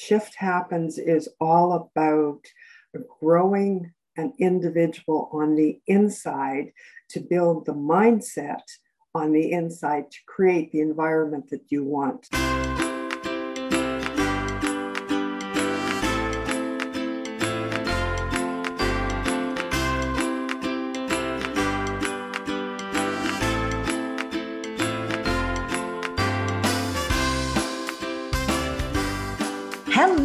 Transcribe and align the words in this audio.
Shift 0.00 0.36
Happens 0.36 0.96
is 0.96 1.28
all 1.40 1.72
about 1.72 2.38
growing 3.20 3.92
an 4.16 4.32
individual 4.38 5.28
on 5.32 5.56
the 5.56 5.80
inside 5.88 6.70
to 7.10 7.18
build 7.18 7.66
the 7.66 7.74
mindset 7.74 8.62
on 9.12 9.32
the 9.32 9.50
inside 9.50 10.08
to 10.12 10.18
create 10.24 10.70
the 10.70 10.82
environment 10.82 11.50
that 11.50 11.62
you 11.70 11.82
want. 11.82 12.28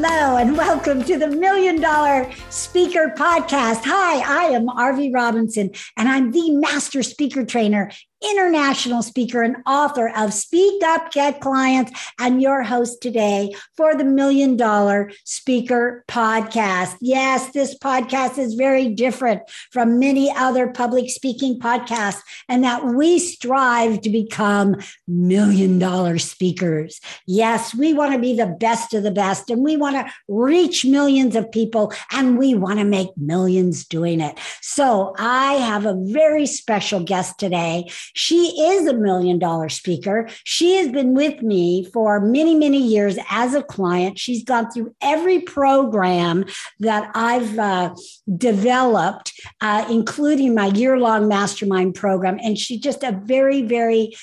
Hello, 0.06 0.36
and 0.36 0.58
welcome 0.58 1.02
to 1.06 1.18
the 1.18 1.30
Million 1.30 1.80
Dollar 1.80 2.30
Speaker 2.50 3.14
Podcast. 3.16 3.84
Hi, 3.86 4.20
I 4.20 4.50
am 4.50 4.68
RV 4.68 5.14
Robinson, 5.14 5.72
and 5.96 6.10
I'm 6.10 6.32
the 6.32 6.58
master 6.58 7.04
speaker 7.04 7.46
trainer 7.46 7.90
international 8.24 9.02
speaker 9.02 9.42
and 9.42 9.58
author 9.66 10.12
of 10.16 10.34
Speak 10.34 10.84
Up, 10.84 11.12
Get 11.12 11.42
Clients, 11.42 11.92
and 12.20 12.42
your 12.42 12.64
host 12.64 13.02
today 13.02 13.54
for 13.76 13.96
the 13.96 14.04
Million 14.04 14.58
Dollar 14.58 15.12
Speaker 15.24 16.04
Podcast. 16.08 16.96
Yes, 17.02 17.52
this 17.52 17.78
podcast 17.78 18.38
is 18.38 18.54
very 18.54 18.90
different 18.90 19.42
from 19.72 20.00
many 20.00 20.32
other 20.36 20.68
public 20.68 21.10
speaking 21.10 21.60
podcasts, 21.60 22.22
and 22.48 22.64
that 22.64 22.86
we 22.86 23.20
strive 23.20 24.02
to 24.02 24.10
become 24.10 24.76
million 25.08 25.80
dollar 25.80 26.18
speakers. 26.18 27.00
Yes, 27.28 27.76
we 27.76 27.94
want 27.94 28.14
to 28.14 28.20
be 28.20 28.36
the 28.36 28.56
best 28.60 28.94
of 28.94 29.04
the 29.04 29.12
best, 29.12 29.50
and 29.50 29.64
we 29.64 29.78
want 29.78 29.96
to 29.96 30.14
reach 30.28 30.86
millions 30.86 31.36
of 31.36 31.52
people, 31.52 31.94
and 32.12 32.38
we 32.38 32.56
want 32.56 32.80
to 32.80 32.86
make 32.86 33.10
millions 33.18 33.86
doing 33.86 34.22
it. 34.22 34.38
So 34.62 35.14
I 35.18 35.54
have 35.54 35.86
a 35.86 35.98
very 36.00 36.46
special 36.46 37.02
guest 37.02 37.40
today. 37.40 37.90
She 38.14 38.62
is 38.62 38.88
a 38.88 38.94
million 38.94 39.40
dollar 39.40 39.70
speaker. 39.70 40.30
She 40.44 40.76
has 40.76 40.90
been 40.90 41.14
with 41.14 41.42
me 41.42 41.86
for 41.92 42.20
many, 42.20 42.56
many 42.56 42.78
years 42.78 43.18
as 43.30 43.54
a 43.54 43.64
client. 43.64 44.20
She's 44.20 44.44
gone 44.44 44.72
through 44.72 44.96
every 45.02 45.40
program 45.42 46.46
that 46.80 47.12
I've 47.16 47.58
uh, 47.58 47.96
developed, 48.38 49.34
uh, 49.62 49.86
including 49.90 50.56
my 50.56 50.68
year 50.68 50.98
long 50.98 51.28
mastermind 51.28 51.96
program. 51.96 52.40
And 52.42 52.58
she's 52.58 52.80
just 52.80 53.04
a 53.04 53.20
very, 53.24 53.64
very 53.64 54.14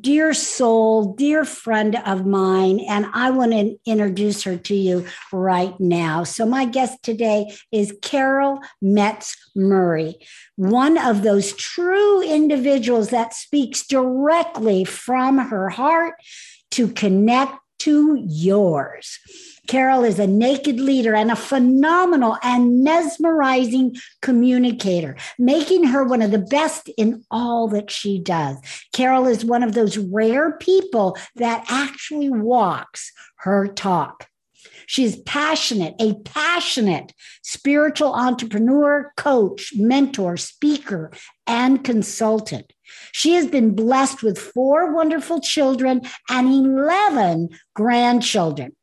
dear 0.00 0.34
soul, 0.34 1.14
dear 1.14 1.44
friend 1.44 1.96
of 2.04 2.26
mine, 2.26 2.80
and 2.88 3.06
I 3.12 3.30
want 3.30 3.52
to 3.52 3.76
introduce 3.86 4.42
her 4.42 4.56
to 4.56 4.74
you 4.74 5.06
right 5.32 5.78
now. 5.78 6.24
So, 6.24 6.44
my 6.44 6.64
guest 6.64 7.02
today 7.02 7.52
is 7.70 7.96
Carol 8.02 8.60
Metz 8.82 9.36
Murray, 9.54 10.16
one 10.56 10.98
of 10.98 11.22
those 11.22 11.52
true 11.54 12.22
individuals 12.22 13.10
that 13.10 13.34
speaks 13.34 13.86
directly 13.86 14.84
from 14.84 15.38
her 15.38 15.68
heart 15.70 16.14
to 16.72 16.88
connect 16.88 17.58
to 17.78 18.16
yours. 18.26 19.18
Carol 19.66 20.04
is 20.04 20.18
a 20.18 20.26
naked 20.26 20.80
leader 20.80 21.14
and 21.14 21.30
a 21.30 21.36
phenomenal 21.36 22.36
and 22.42 22.82
mesmerizing 22.82 23.96
communicator, 24.22 25.16
making 25.38 25.84
her 25.84 26.04
one 26.04 26.22
of 26.22 26.30
the 26.30 26.38
best 26.38 26.88
in 26.96 27.24
all 27.30 27.68
that 27.68 27.90
she 27.90 28.18
does. 28.18 28.56
Carol 28.92 29.26
is 29.26 29.44
one 29.44 29.62
of 29.62 29.74
those 29.74 29.98
rare 29.98 30.52
people 30.58 31.16
that 31.36 31.64
actually 31.68 32.30
walks 32.30 33.12
her 33.36 33.66
talk. 33.66 34.28
She's 34.86 35.16
passionate, 35.16 35.94
a 36.00 36.14
passionate 36.20 37.12
spiritual 37.42 38.14
entrepreneur, 38.14 39.12
coach, 39.16 39.72
mentor, 39.74 40.36
speaker, 40.36 41.10
and 41.46 41.82
consultant. 41.82 42.72
She 43.12 43.32
has 43.32 43.48
been 43.48 43.74
blessed 43.74 44.22
with 44.22 44.38
four 44.38 44.92
wonderful 44.92 45.40
children 45.40 46.02
and 46.28 46.48
11 46.48 47.48
grandchildren. 47.74 48.75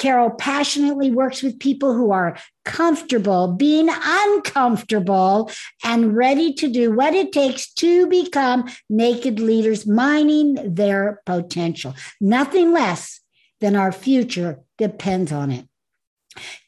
Carol 0.00 0.30
passionately 0.30 1.10
works 1.10 1.42
with 1.42 1.60
people 1.60 1.92
who 1.92 2.10
are 2.10 2.38
comfortable 2.64 3.52
being 3.52 3.90
uncomfortable 3.90 5.50
and 5.84 6.16
ready 6.16 6.54
to 6.54 6.68
do 6.72 6.90
what 6.90 7.12
it 7.12 7.32
takes 7.32 7.70
to 7.74 8.06
become 8.06 8.64
naked 8.88 9.38
leaders, 9.38 9.86
mining 9.86 10.56
their 10.74 11.20
potential. 11.26 11.94
Nothing 12.18 12.72
less 12.72 13.20
than 13.60 13.76
our 13.76 13.92
future 13.92 14.60
depends 14.78 15.32
on 15.32 15.50
it. 15.50 15.66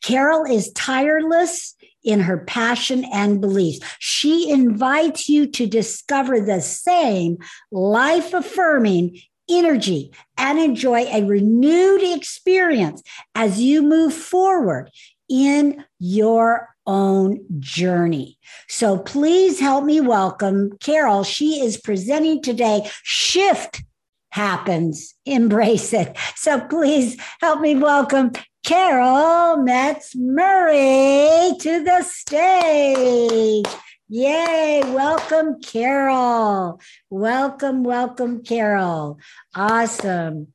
Carol 0.03 0.45
is 0.45 0.71
tireless 0.73 1.75
in 2.05 2.21
her 2.21 2.37
passion 2.37 3.03
and 3.15 3.41
beliefs. 3.41 3.81
She 3.99 4.51
invites 4.51 5.31
you 5.31 5.47
to 5.47 5.67
discover 5.67 6.39
the 6.39 6.61
same 6.61 7.39
life 7.71 8.35
affirming 8.35 9.19
energy 9.59 10.13
and 10.37 10.59
enjoy 10.59 11.05
a 11.05 11.25
renewed 11.25 12.03
experience 12.03 13.03
as 13.35 13.61
you 13.61 13.83
move 13.83 14.15
forward 14.15 14.91
in 15.29 15.85
your 15.99 16.69
own 16.87 17.41
journey. 17.59 18.39
So 18.69 18.99
please 18.99 19.61
help 19.61 19.85
me 19.85 20.01
welcome 20.01 20.77
Carol. 20.81 21.25
She 21.25 21.61
is 21.61 21.81
presenting 21.81 22.43
today 22.43 22.91
Shift 23.03 23.83
Happens, 24.31 25.15
Embrace 25.27 25.93
It. 25.93 26.17
So 26.37 26.61
please 26.61 27.21
help 27.41 27.61
me 27.61 27.77
welcome 27.77 28.33
Carol 28.65 29.59
Metz 29.59 30.15
Murray 30.17 31.53
to 31.61 31.85
the 31.85 32.03
stage. 32.03 33.67
Yay. 34.15 34.83
Welcome, 34.93 35.63
Carol. 35.63 36.79
Welcome, 37.09 37.83
welcome, 37.83 38.45
Carol. 38.45 39.19
Awesome. 39.55 40.49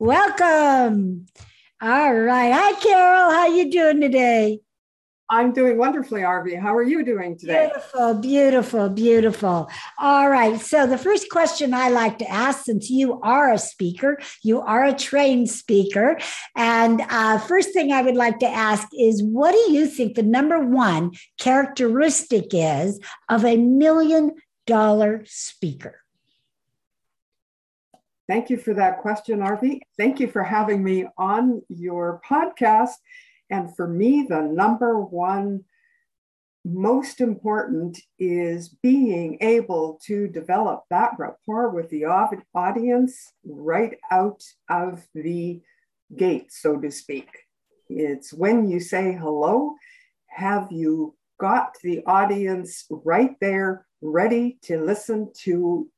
Welcome. 0.00 1.26
All 1.80 2.12
right. 2.12 2.52
Hi, 2.52 2.72
Carol. 2.80 3.30
How 3.30 3.46
you 3.54 3.70
doing 3.70 4.00
today? 4.00 4.62
I'm 5.30 5.52
doing 5.52 5.76
wonderfully, 5.76 6.22
RV. 6.22 6.58
How 6.58 6.74
are 6.74 6.82
you 6.82 7.04
doing 7.04 7.36
today? 7.36 7.70
Beautiful, 7.70 8.14
beautiful, 8.14 8.88
beautiful. 8.88 9.70
All 9.98 10.30
right. 10.30 10.58
So, 10.58 10.86
the 10.86 10.96
first 10.96 11.28
question 11.30 11.74
I 11.74 11.90
like 11.90 12.18
to 12.18 12.30
ask, 12.30 12.64
since 12.64 12.88
you 12.88 13.20
are 13.20 13.52
a 13.52 13.58
speaker, 13.58 14.18
you 14.42 14.60
are 14.60 14.84
a 14.84 14.94
trained 14.94 15.50
speaker, 15.50 16.18
and 16.56 17.02
uh, 17.10 17.38
first 17.38 17.74
thing 17.74 17.92
I 17.92 18.00
would 18.00 18.16
like 18.16 18.38
to 18.38 18.48
ask 18.48 18.88
is, 18.98 19.22
what 19.22 19.52
do 19.52 19.72
you 19.72 19.86
think 19.86 20.14
the 20.14 20.22
number 20.22 20.64
one 20.64 21.12
characteristic 21.38 22.46
is 22.52 22.98
of 23.28 23.44
a 23.44 23.56
million 23.58 24.32
dollar 24.66 25.24
speaker? 25.26 26.00
Thank 28.28 28.50
you 28.50 28.58
for 28.58 28.74
that 28.74 28.98
question, 28.98 29.40
RV. 29.40 29.80
Thank 29.96 30.20
you 30.20 30.28
for 30.28 30.42
having 30.42 30.84
me 30.84 31.06
on 31.16 31.62
your 31.68 32.20
podcast. 32.28 32.92
And 33.50 33.74
for 33.74 33.88
me, 33.88 34.26
the 34.28 34.42
number 34.42 35.00
one 35.00 35.64
most 36.64 37.20
important 37.20 37.98
is 38.18 38.68
being 38.68 39.38
able 39.40 39.98
to 40.04 40.28
develop 40.28 40.84
that 40.90 41.12
rapport 41.18 41.70
with 41.70 41.88
the 41.88 42.04
audience 42.04 43.32
right 43.44 43.96
out 44.10 44.42
of 44.68 45.06
the 45.14 45.60
gate, 46.16 46.52
so 46.52 46.76
to 46.78 46.90
speak. 46.90 47.28
It's 47.88 48.32
when 48.32 48.68
you 48.68 48.80
say 48.80 49.12
hello, 49.12 49.74
have 50.26 50.70
you 50.70 51.14
got 51.40 51.76
the 51.82 52.02
audience 52.06 52.84
right 52.90 53.34
there 53.40 53.86
ready 54.02 54.58
to 54.62 54.82
listen 54.82 55.32
to 55.44 55.88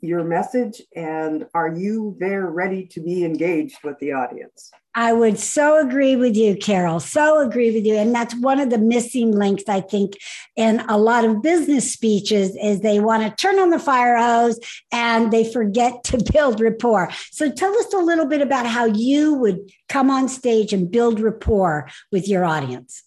your 0.00 0.24
message 0.24 0.82
and 0.94 1.46
are 1.54 1.74
you 1.74 2.16
there 2.18 2.46
ready 2.46 2.86
to 2.86 3.00
be 3.00 3.24
engaged 3.24 3.78
with 3.84 3.98
the 3.98 4.12
audience? 4.12 4.70
I 4.94 5.12
would 5.12 5.38
so 5.38 5.78
agree 5.78 6.16
with 6.16 6.36
you, 6.36 6.56
Carol. 6.56 6.98
So 6.98 7.40
agree 7.40 7.70
with 7.70 7.86
you. 7.86 7.94
And 7.94 8.12
that's 8.12 8.34
one 8.34 8.58
of 8.58 8.70
the 8.70 8.78
missing 8.78 9.30
links, 9.30 9.64
I 9.68 9.80
think, 9.80 10.14
in 10.56 10.80
a 10.88 10.98
lot 10.98 11.24
of 11.24 11.40
business 11.40 11.92
speeches 11.92 12.56
is 12.60 12.80
they 12.80 12.98
want 12.98 13.22
to 13.22 13.42
turn 13.42 13.60
on 13.60 13.70
the 13.70 13.78
fire 13.78 14.16
hose 14.16 14.58
and 14.90 15.32
they 15.32 15.50
forget 15.50 16.02
to 16.04 16.18
build 16.32 16.60
rapport. 16.60 17.10
So 17.30 17.50
tell 17.50 17.72
us 17.78 17.94
a 17.94 17.98
little 17.98 18.26
bit 18.26 18.42
about 18.42 18.66
how 18.66 18.86
you 18.86 19.34
would 19.34 19.70
come 19.88 20.10
on 20.10 20.28
stage 20.28 20.72
and 20.72 20.90
build 20.90 21.20
rapport 21.20 21.88
with 22.10 22.26
your 22.26 22.44
audience 22.44 23.04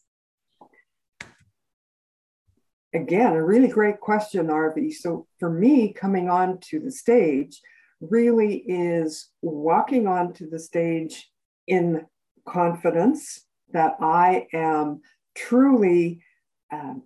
again, 2.94 3.34
a 3.34 3.44
really 3.44 3.68
great 3.68 4.00
question, 4.00 4.48
RV. 4.48 4.94
So 4.94 5.28
for 5.40 5.50
me, 5.50 5.94
coming 5.94 6.30
onto 6.30 6.84
the 6.84 6.92
stage 6.92 7.62
really 8.02 8.58
is 8.68 9.30
walking 9.42 10.08
onto 10.08 10.50
the 10.50 10.60
stage 10.60 11.30
in 11.68 12.06
confidence 12.48 13.46
that 13.72 13.96
I 14.02 14.48
am 14.54 15.02
truly 15.36 16.24
um, 16.72 17.04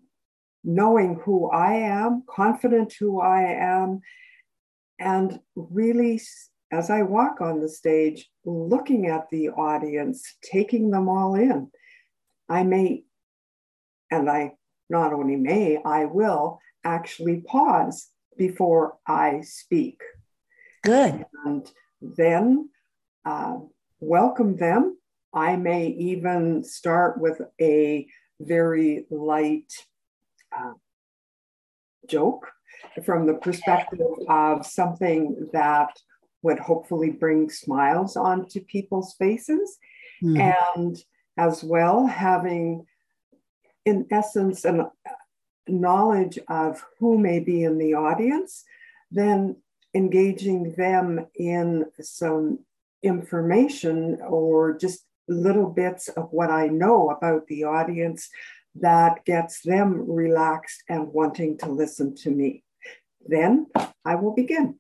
knowing 0.64 1.20
who 1.24 1.50
I 1.50 1.74
am, 1.74 2.24
confident 2.28 2.94
who 3.00 3.20
I 3.20 3.42
am, 3.42 4.02
and 5.00 5.40
really 5.56 6.22
as 6.72 6.90
I 6.90 7.04
walk 7.04 7.42
on 7.42 7.60
the 7.60 7.70
stage, 7.70 8.30
looking 8.44 9.08
at 9.08 9.30
the 9.30 9.50
audience, 9.50 10.36
taking 10.42 10.90
them 10.90 11.08
all 11.08 11.36
in, 11.36 11.70
I 12.50 12.64
may, 12.64 13.04
and 14.10 14.30
I 14.30 14.54
not 14.90 15.14
only 15.14 15.36
may, 15.36 15.80
I 15.84 16.06
will 16.06 16.60
actually 16.84 17.42
pause 17.42 18.10
before 18.38 18.98
I 19.08 19.42
speak. 19.42 20.02
Good. 20.84 21.26
And 21.46 21.70
then 22.02 22.70
uh, 23.26 23.58
welcome 24.00 24.58
them. 24.58 24.98
I 25.34 25.56
may 25.56 25.88
even 25.88 26.64
start 26.64 27.20
with 27.20 27.42
a 27.60 28.08
very 28.40 29.06
light 29.10 29.72
uh, 30.56 30.74
joke 32.08 32.48
from 33.04 33.26
the 33.26 33.34
perspective 33.34 34.00
of 34.30 34.66
something 34.66 35.50
that 35.54 35.90
would 36.42 36.60
hopefully 36.60 37.10
bring 37.10 37.50
smiles 37.50 38.16
onto 38.16 38.62
people's 38.62 39.16
faces. 39.18 39.78
Mm. 40.24 40.56
And 40.76 40.98
as 41.38 41.64
well, 41.64 42.06
having, 42.06 42.86
in 43.86 44.08
essence, 44.12 44.66
a 44.66 44.74
uh, 44.74 44.90
knowledge 45.68 46.40
of 46.48 46.84
who 47.00 47.18
may 47.18 47.40
be 47.40 47.64
in 47.64 47.78
the 47.78 47.94
audience, 47.94 48.64
then 49.12 49.56
engaging 49.94 50.74
them 50.74 51.26
in 51.36 51.86
some 52.02 52.60
information 53.04 54.20
or 54.28 54.78
just 54.78 55.06
little 55.28 55.70
bits 55.70 56.08
of 56.10 56.32
what 56.32 56.52
I 56.52 56.68
know 56.68 57.10
about 57.10 57.48
the 57.48 57.64
audience 57.64 58.30
that 58.76 59.24
gets 59.26 59.62
them 59.62 60.10
relaxed 60.10 60.84
and 60.90 61.14
wanting 61.14 61.58
to 61.60 61.72
listen 61.72 62.16
to 62.18 62.30
me. 62.30 62.64
Then 63.26 63.68
I 64.04 64.16
will 64.16 64.36
begin. 64.36 64.80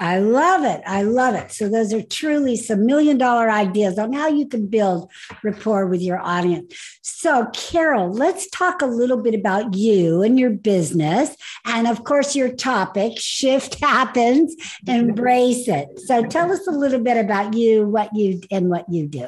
I 0.00 0.20
love 0.20 0.64
it. 0.64 0.80
I 0.86 1.02
love 1.02 1.34
it. 1.34 1.50
So, 1.50 1.68
those 1.68 1.92
are 1.92 2.02
truly 2.02 2.56
some 2.56 2.86
million 2.86 3.18
dollar 3.18 3.50
ideas 3.50 3.98
on 3.98 4.12
how 4.12 4.28
you 4.28 4.46
can 4.46 4.68
build 4.68 5.10
rapport 5.42 5.86
with 5.86 6.00
your 6.00 6.20
audience. 6.20 6.72
So, 7.02 7.46
Carol, 7.52 8.12
let's 8.12 8.48
talk 8.50 8.80
a 8.80 8.86
little 8.86 9.20
bit 9.20 9.34
about 9.34 9.74
you 9.74 10.22
and 10.22 10.38
your 10.38 10.50
business. 10.50 11.34
And 11.64 11.88
of 11.88 12.04
course, 12.04 12.36
your 12.36 12.52
topic 12.52 13.18
shift 13.18 13.80
happens, 13.80 14.54
embrace 14.86 15.66
it. 15.66 15.98
So, 16.00 16.24
tell 16.24 16.52
us 16.52 16.66
a 16.68 16.72
little 16.72 17.00
bit 17.00 17.16
about 17.16 17.54
you, 17.54 17.88
what 17.88 18.14
you 18.14 18.40
and 18.52 18.68
what 18.68 18.86
you 18.88 19.08
do. 19.08 19.26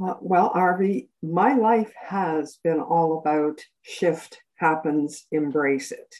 Uh, 0.00 0.14
well, 0.20 0.52
RV, 0.52 1.08
my 1.22 1.54
life 1.54 1.92
has 2.00 2.58
been 2.62 2.80
all 2.80 3.18
about 3.18 3.60
shift 3.82 4.40
happens, 4.56 5.26
embrace 5.32 5.90
it. 5.90 6.14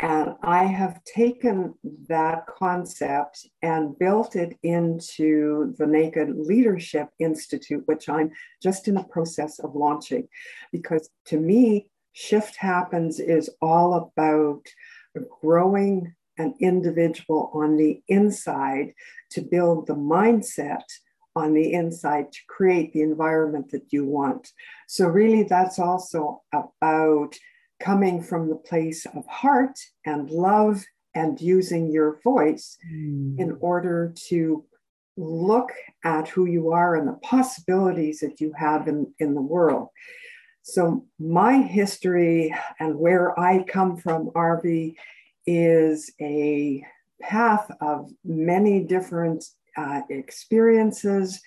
And 0.00 0.34
I 0.42 0.64
have 0.64 1.04
taken 1.04 1.74
that 2.08 2.46
concept 2.46 3.46
and 3.60 3.98
built 3.98 4.34
it 4.34 4.56
into 4.62 5.74
the 5.76 5.86
Naked 5.86 6.30
Leadership 6.34 7.10
Institute, 7.18 7.82
which 7.84 8.08
I'm 8.08 8.30
just 8.62 8.88
in 8.88 8.94
the 8.94 9.02
process 9.04 9.58
of 9.58 9.74
launching. 9.74 10.26
Because 10.72 11.10
to 11.26 11.38
me, 11.38 11.90
Shift 12.12 12.56
Happens 12.56 13.20
is 13.20 13.50
all 13.60 13.94
about 13.94 14.62
growing 15.42 16.14
an 16.38 16.54
individual 16.60 17.50
on 17.52 17.76
the 17.76 18.02
inside 18.08 18.94
to 19.32 19.42
build 19.42 19.86
the 19.86 19.94
mindset 19.94 20.84
on 21.36 21.52
the 21.52 21.74
inside 21.74 22.32
to 22.32 22.38
create 22.48 22.94
the 22.94 23.02
environment 23.02 23.70
that 23.70 23.92
you 23.92 24.06
want. 24.06 24.48
So, 24.88 25.06
really, 25.06 25.42
that's 25.42 25.78
also 25.78 26.42
about 26.52 27.36
coming 27.80 28.22
from 28.22 28.48
the 28.48 28.56
place 28.56 29.06
of 29.06 29.26
heart 29.26 29.78
and 30.04 30.30
love 30.30 30.84
and 31.14 31.40
using 31.40 31.90
your 31.90 32.20
voice 32.22 32.76
mm. 32.92 33.38
in 33.38 33.56
order 33.60 34.14
to 34.28 34.64
look 35.16 35.72
at 36.04 36.28
who 36.28 36.46
you 36.46 36.70
are 36.70 36.96
and 36.96 37.08
the 37.08 37.18
possibilities 37.22 38.20
that 38.20 38.40
you 38.40 38.52
have 38.56 38.88
in, 38.88 39.12
in 39.18 39.34
the 39.34 39.40
world. 39.40 39.88
So, 40.62 41.06
my 41.18 41.62
history 41.62 42.54
and 42.78 42.94
where 42.96 43.38
I 43.38 43.64
come 43.64 43.96
from, 43.96 44.30
RV, 44.30 44.94
is 45.46 46.12
a 46.20 46.84
path 47.20 47.70
of 47.80 48.10
many 48.24 48.84
different 48.84 49.44
uh, 49.76 50.02
experiences. 50.10 51.40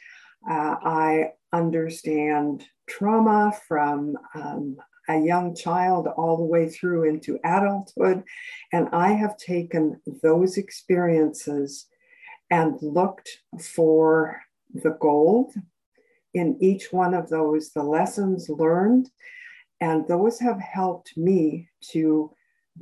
Uh, 0.49 0.75
I 0.83 1.31
understand 1.53 2.65
trauma 2.87 3.53
from 3.67 4.15
um, 4.35 4.77
a 5.09 5.19
young 5.19 5.55
child 5.55 6.07
all 6.07 6.37
the 6.37 6.43
way 6.43 6.69
through 6.69 7.03
into 7.03 7.39
adulthood. 7.43 8.23
And 8.71 8.89
I 8.91 9.13
have 9.13 9.37
taken 9.37 10.01
those 10.21 10.57
experiences 10.57 11.87
and 12.49 12.77
looked 12.81 13.29
for 13.59 14.41
the 14.73 14.97
gold 14.99 15.53
in 16.33 16.57
each 16.61 16.91
one 16.91 17.13
of 17.13 17.29
those, 17.29 17.71
the 17.71 17.83
lessons 17.83 18.49
learned. 18.49 19.09
And 19.81 20.07
those 20.07 20.39
have 20.39 20.59
helped 20.59 21.17
me 21.17 21.69
to 21.91 22.31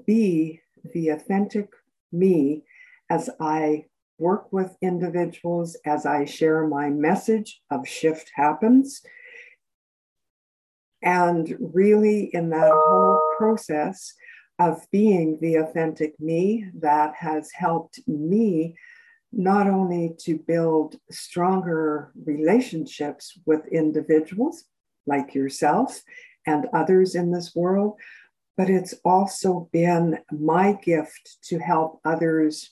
be 0.06 0.62
the 0.94 1.10
authentic 1.10 1.70
me 2.12 2.64
as 3.10 3.30
I 3.40 3.86
work 4.18 4.54
with 4.54 4.78
individuals, 4.82 5.76
as 5.86 6.06
I 6.06 6.26
share 6.26 6.68
my 6.68 6.90
message 6.90 7.62
of 7.72 7.88
Shift 7.88 8.32
Happens 8.36 9.02
and 11.04 11.56
really, 11.60 12.30
in 12.34 12.50
that 12.50 12.72
whole 12.72 13.20
process 13.38 14.14
of 14.60 14.86
being 14.92 15.40
the 15.42 15.56
authentic 15.56 16.20
me, 16.20 16.66
that 16.76 17.16
has 17.16 17.52
helped 17.52 18.00
me 18.08 18.76
not 19.32 19.68
only 19.68 20.14
to 20.20 20.38
build 20.38 20.98
stronger 21.10 22.12
relationships 22.26 23.40
with 23.46 23.66
individuals 23.68 24.66
like 25.08 25.34
yourself 25.34 26.02
and 26.46 26.68
others 26.74 27.16
in 27.16 27.32
this 27.32 27.56
world, 27.56 27.98
but 28.58 28.70
it's 28.70 28.94
also 29.06 29.70
been 29.72 30.20
my 30.32 30.74
gift 30.84 31.38
to 31.44 31.58
help 31.58 32.00
others 32.06 32.72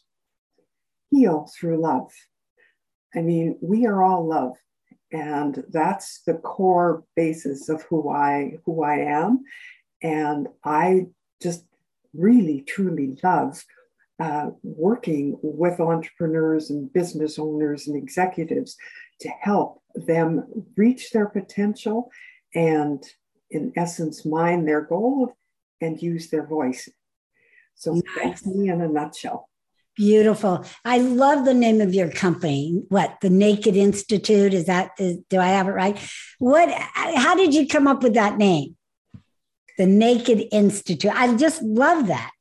heal 1.10 1.50
through 1.58 1.82
love. 1.82 2.12
I 3.16 3.22
mean, 3.22 3.58
we 3.62 3.88
are 3.88 4.04
all 4.04 4.28
love 4.28 4.54
and 5.12 5.64
that's 5.70 6.22
the 6.26 6.36
core 6.36 7.04
basis 7.16 7.70
of 7.70 7.82
who 7.84 8.10
I 8.10 8.58
who 8.66 8.84
I 8.84 8.98
am. 8.98 9.44
And 10.02 10.48
I 10.64 11.08
just 11.42 11.66
really 12.14 12.62
truly 12.62 13.18
love 13.24 13.64
uh, 14.20 14.52
working 14.64 15.38
with 15.42 15.80
entrepreneurs 15.80 16.70
and 16.70 16.92
business 16.92 17.40
owners 17.40 17.88
and 17.88 17.96
executives 17.96 18.76
to 19.22 19.30
help 19.30 19.82
them 19.96 20.46
reach 20.76 21.12
their 21.12 21.28
potential 21.28 22.12
and, 22.54 23.04
in 23.52 23.74
essence, 23.76 24.26
mine 24.26 24.66
their 24.66 24.82
gold 24.82 25.32
and 25.82 26.02
use 26.02 26.30
their 26.30 26.46
voice. 26.46 26.90
So 27.76 27.94
nice. 27.94 28.04
that's 28.16 28.46
me 28.46 28.70
in 28.70 28.82
a 28.82 28.88
nutshell. 28.88 29.50
Beautiful. 30.00 30.66
I 30.86 31.00
love 31.00 31.44
the 31.44 31.54
name 31.54 31.82
of 31.82 31.94
your 31.94 32.10
company. 32.10 32.84
What 32.88 33.18
the 33.20 33.30
Naked 33.30 33.76
Institute 33.76 34.54
is 34.54 34.68
that? 34.68 34.92
Is, 34.98 35.18
do 35.30 35.42
I 35.42 35.48
have 35.48 35.68
it 35.68 35.72
right? 35.72 36.00
What? 36.38 36.70
How 36.72 37.36
did 37.36 37.54
you 37.54 37.68
come 37.68 37.86
up 37.86 38.02
with 38.02 38.14
that 38.14 38.38
name? 38.38 38.78
The 39.78 39.86
Naked 39.86 40.48
Institute. 40.54 41.12
I 41.14 41.36
just 41.36 41.62
love 41.62 42.08
that. 42.08 42.32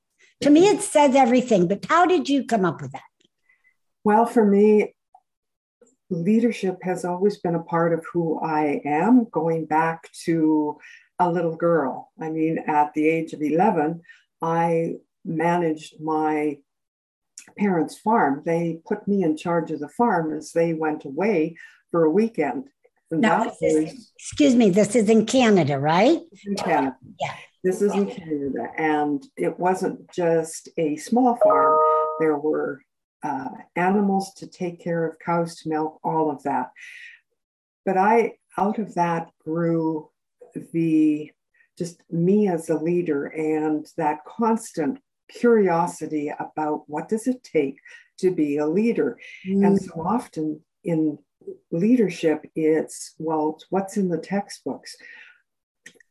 To 0.42 0.50
me, 0.50 0.68
it 0.68 0.82
says 0.82 1.16
everything. 1.16 1.66
But 1.66 1.84
how 1.88 2.06
did 2.06 2.28
you 2.28 2.44
come 2.44 2.64
up 2.64 2.80
with 2.80 2.92
that? 2.92 3.02
Well, 4.04 4.24
for 4.24 4.46
me, 4.46 4.94
leadership 6.10 6.78
has 6.82 7.04
always 7.04 7.38
been 7.38 7.56
a 7.56 7.64
part 7.64 7.92
of 7.92 8.06
who 8.12 8.38
I 8.40 8.82
am, 8.84 9.26
going 9.32 9.66
back 9.66 10.08
to 10.26 10.78
a 11.18 11.28
little 11.28 11.56
girl. 11.56 12.12
I 12.20 12.30
mean, 12.30 12.58
at 12.68 12.94
the 12.94 13.08
age 13.08 13.32
of 13.32 13.42
11, 13.42 14.00
I 14.40 14.98
managed 15.24 16.00
my 16.00 16.58
parents' 17.58 17.98
farm. 17.98 18.42
They 18.44 18.80
put 18.86 19.06
me 19.06 19.22
in 19.22 19.36
charge 19.36 19.70
of 19.70 19.80
the 19.80 19.88
farm 19.88 20.36
as 20.36 20.52
they 20.52 20.74
went 20.74 21.04
away 21.04 21.56
for 21.90 22.04
a 22.04 22.10
weekend. 22.10 22.68
And 23.10 23.20
now, 23.20 23.44
was, 23.44 23.56
is, 23.60 24.12
excuse 24.18 24.54
me, 24.54 24.70
this 24.70 24.94
is 24.94 25.08
in 25.08 25.26
Canada, 25.26 25.78
right? 25.78 26.20
In 26.46 26.54
Canada. 26.56 26.96
Yeah. 27.20 27.34
This 27.64 27.82
is 27.82 27.92
in 27.92 28.06
Canada. 28.06 28.68
And 28.76 29.24
it 29.36 29.58
wasn't 29.58 30.10
just 30.12 30.68
a 30.76 30.96
small 30.96 31.36
farm, 31.42 31.78
there 32.20 32.36
were 32.36 32.82
uh, 33.22 33.48
animals 33.76 34.34
to 34.34 34.46
take 34.46 34.82
care 34.82 35.06
of, 35.06 35.18
cows 35.18 35.56
to 35.56 35.68
milk, 35.68 35.98
all 36.04 36.30
of 36.30 36.42
that. 36.44 36.70
But 37.84 37.96
I, 37.96 38.34
out 38.56 38.78
of 38.78 38.94
that, 38.94 39.30
grew 39.44 40.10
the 40.72 41.30
just 41.78 42.02
me 42.10 42.48
as 42.48 42.68
a 42.68 42.76
leader 42.76 43.26
and 43.26 43.86
that 43.96 44.24
constant 44.24 44.98
curiosity 45.28 46.32
about 46.38 46.84
what 46.86 47.08
does 47.08 47.26
it 47.26 47.42
take 47.44 47.78
to 48.18 48.34
be 48.34 48.56
a 48.56 48.66
leader. 48.66 49.18
Mm. 49.46 49.66
And 49.66 49.80
so 49.80 50.02
often 50.02 50.60
in 50.84 51.18
leadership, 51.70 52.44
it's, 52.54 53.14
well, 53.18 53.58
what's 53.70 53.96
in 53.96 54.08
the 54.08 54.18
textbooks? 54.18 54.96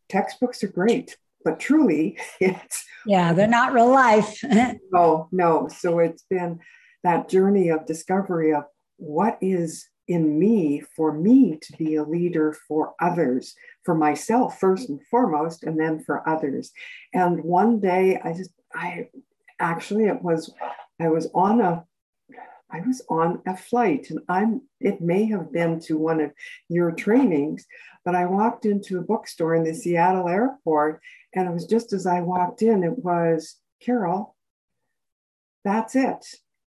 Textbooks 0.09 0.63
are 0.63 0.69
great, 0.69 1.17
but 1.43 1.59
truly, 1.59 2.17
it's 2.39 2.86
yeah, 3.05 3.33
they're 3.33 3.47
not 3.47 3.74
real 3.74 3.89
life. 3.89 4.39
no, 4.91 5.27
no. 5.31 5.67
So 5.67 6.00
it's 6.00 6.24
been 6.29 6.59
that 7.03 7.29
journey 7.29 7.69
of 7.69 7.86
discovery 7.86 8.53
of 8.53 8.65
what 8.97 9.38
is 9.41 9.88
in 10.07 10.39
me 10.39 10.81
for 10.95 11.12
me 11.12 11.57
to 11.62 11.74
be 11.77 11.95
a 11.95 12.03
leader 12.03 12.55
for 12.67 12.93
others, 13.01 13.55
for 13.83 13.93
myself 13.93 14.59
first 14.59 14.89
and 14.89 15.01
foremost, 15.07 15.63
and 15.63 15.79
then 15.79 16.00
for 16.00 16.27
others. 16.27 16.71
And 17.13 17.43
one 17.43 17.79
day 17.79 18.19
I 18.24 18.33
just, 18.33 18.51
I 18.74 19.09
actually, 19.59 20.05
it 20.05 20.21
was, 20.21 20.53
I 21.00 21.09
was 21.09 21.27
on 21.33 21.62
a, 21.62 21.86
I 22.69 22.81
was 22.81 23.01
on 23.09 23.41
a 23.47 23.55
flight 23.55 24.09
and 24.09 24.19
I'm, 24.27 24.62
it 24.81 25.00
may 25.00 25.25
have 25.25 25.53
been 25.53 25.79
to 25.81 25.97
one 25.97 26.19
of 26.19 26.31
your 26.67 26.91
trainings, 26.91 27.65
but 28.03 28.13
I 28.13 28.25
walked 28.25 28.65
into 28.65 29.00
a 29.00 29.03
bookstore 29.03 29.55
in 29.55 29.63
the 29.63 29.74
Seattle 29.74 30.27
airport 30.27 31.01
and 31.33 31.47
it 31.47 31.53
was 31.53 31.65
just 31.65 31.93
as 31.93 32.05
I 32.05 32.21
walked 32.21 32.62
in, 32.62 32.83
it 32.83 33.03
was, 33.03 33.55
Carol, 33.81 34.36
that's 35.63 35.95
it. 35.95 36.25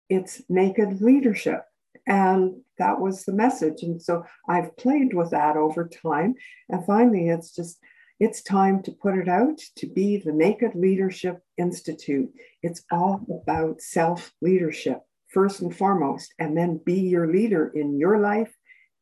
It's 0.10 0.42
naked 0.50 1.02
leadership. 1.02 1.64
And 2.06 2.62
that 2.78 3.02
was 3.02 3.26
the 3.26 3.34
message. 3.34 3.84
And 3.84 4.02
so 4.02 4.24
I've 4.48 4.78
played 4.78 5.14
with 5.14 5.32
that 5.32 5.58
over 5.58 5.88
time. 5.88 6.36
And 6.70 6.86
finally, 6.86 7.30
it's 7.30 7.54
just, 7.54 7.80
it's 8.20 8.42
time 8.42 8.82
to 8.84 8.92
put 8.92 9.18
it 9.18 9.28
out 9.28 9.60
to 9.78 9.88
be 9.88 10.18
the 10.18 10.32
Naked 10.32 10.74
Leadership 10.76 11.40
Institute. 11.58 12.32
It's 12.64 12.84
all 12.92 13.26
about 13.30 13.82
self 13.82 14.34
leadership, 14.42 15.02
first 15.28 15.62
and 15.62 15.76
foremost, 15.76 16.34
and 16.40 16.58
then 16.58 16.82
be 16.84 17.00
your 17.02 17.32
leader 17.32 17.72
in 17.74 17.98
your 18.00 18.20
life 18.20 18.54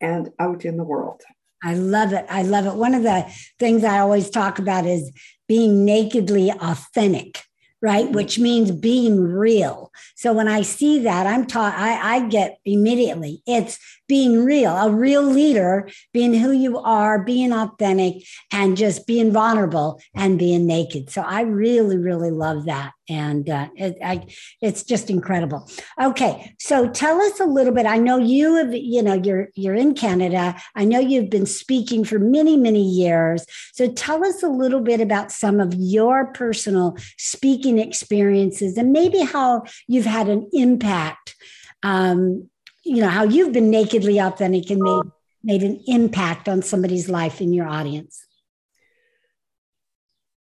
and 0.01 0.31
out 0.39 0.65
in 0.65 0.77
the 0.77 0.83
world. 0.83 1.21
I 1.63 1.75
love 1.75 2.13
it. 2.13 2.25
I 2.29 2.43
love 2.43 2.65
it. 2.65 2.75
One 2.75 2.93
of 2.93 3.03
the 3.03 3.25
things 3.57 3.83
I 3.83 3.99
always 3.99 4.29
talk 4.29 4.59
about 4.59 4.85
is 4.85 5.11
being 5.47 5.85
nakedly 5.85 6.51
authentic 6.51 7.41
right? 7.85 8.11
Which 8.11 8.39
means 8.39 8.71
being 8.71 9.23
real. 9.23 9.91
So 10.15 10.33
when 10.33 10.47
I 10.47 10.63
see 10.63 10.97
that, 11.03 11.27
I'm 11.27 11.45
taught, 11.45 11.75
I, 11.75 12.15
I 12.15 12.27
get 12.27 12.57
immediately, 12.65 13.43
it's 13.45 13.77
being 14.07 14.43
real, 14.43 14.75
a 14.75 14.89
real 14.89 15.21
leader, 15.21 15.87
being 16.11 16.33
who 16.33 16.51
you 16.51 16.79
are, 16.79 17.23
being 17.23 17.53
authentic, 17.53 18.23
and 18.51 18.75
just 18.75 19.05
being 19.05 19.31
vulnerable 19.31 20.01
and 20.15 20.39
being 20.39 20.65
naked. 20.65 21.11
So 21.11 21.21
I 21.21 21.41
really, 21.41 21.97
really 21.97 22.31
love 22.31 22.65
that. 22.65 22.93
And 23.07 23.49
uh, 23.49 23.69
it, 23.75 23.97
I, 24.03 24.25
it's 24.61 24.83
just 24.83 25.09
incredible. 25.09 25.69
Okay, 26.01 26.55
so 26.59 26.89
tell 26.89 27.21
us 27.21 27.39
a 27.39 27.45
little 27.45 27.73
bit. 27.73 27.85
I 27.85 27.97
know 27.97 28.17
you 28.17 28.55
have, 28.55 28.73
you 28.73 29.03
know, 29.03 29.13
you're 29.13 29.49
you're 29.55 29.75
in 29.75 29.93
Canada. 29.93 30.55
I 30.75 30.85
know 30.85 30.99
you've 30.99 31.29
been 31.29 31.45
speaking 31.45 32.03
for 32.03 32.17
many, 32.17 32.57
many 32.57 32.81
years. 32.81 33.45
So 33.73 33.91
tell 33.91 34.25
us 34.25 34.41
a 34.41 34.49
little 34.49 34.81
bit 34.81 35.01
about 35.01 35.31
some 35.31 35.59
of 35.59 35.73
your 35.75 36.27
personal 36.33 36.97
speaking 37.17 37.77
experiences 37.77 38.77
and 38.77 38.91
maybe 38.91 39.19
how 39.19 39.63
you've 39.87 40.05
had 40.05 40.29
an 40.29 40.49
impact 40.53 41.35
um, 41.83 42.49
you 42.83 43.01
know 43.01 43.09
how 43.09 43.23
you've 43.23 43.53
been 43.53 43.69
nakedly 43.69 44.19
authentic 44.19 44.69
and 44.69 44.81
made 44.81 45.03
made 45.43 45.63
an 45.63 45.81
impact 45.87 46.49
on 46.49 46.61
somebody's 46.61 47.07
life 47.07 47.41
in 47.41 47.53
your 47.53 47.67
audience 47.67 48.25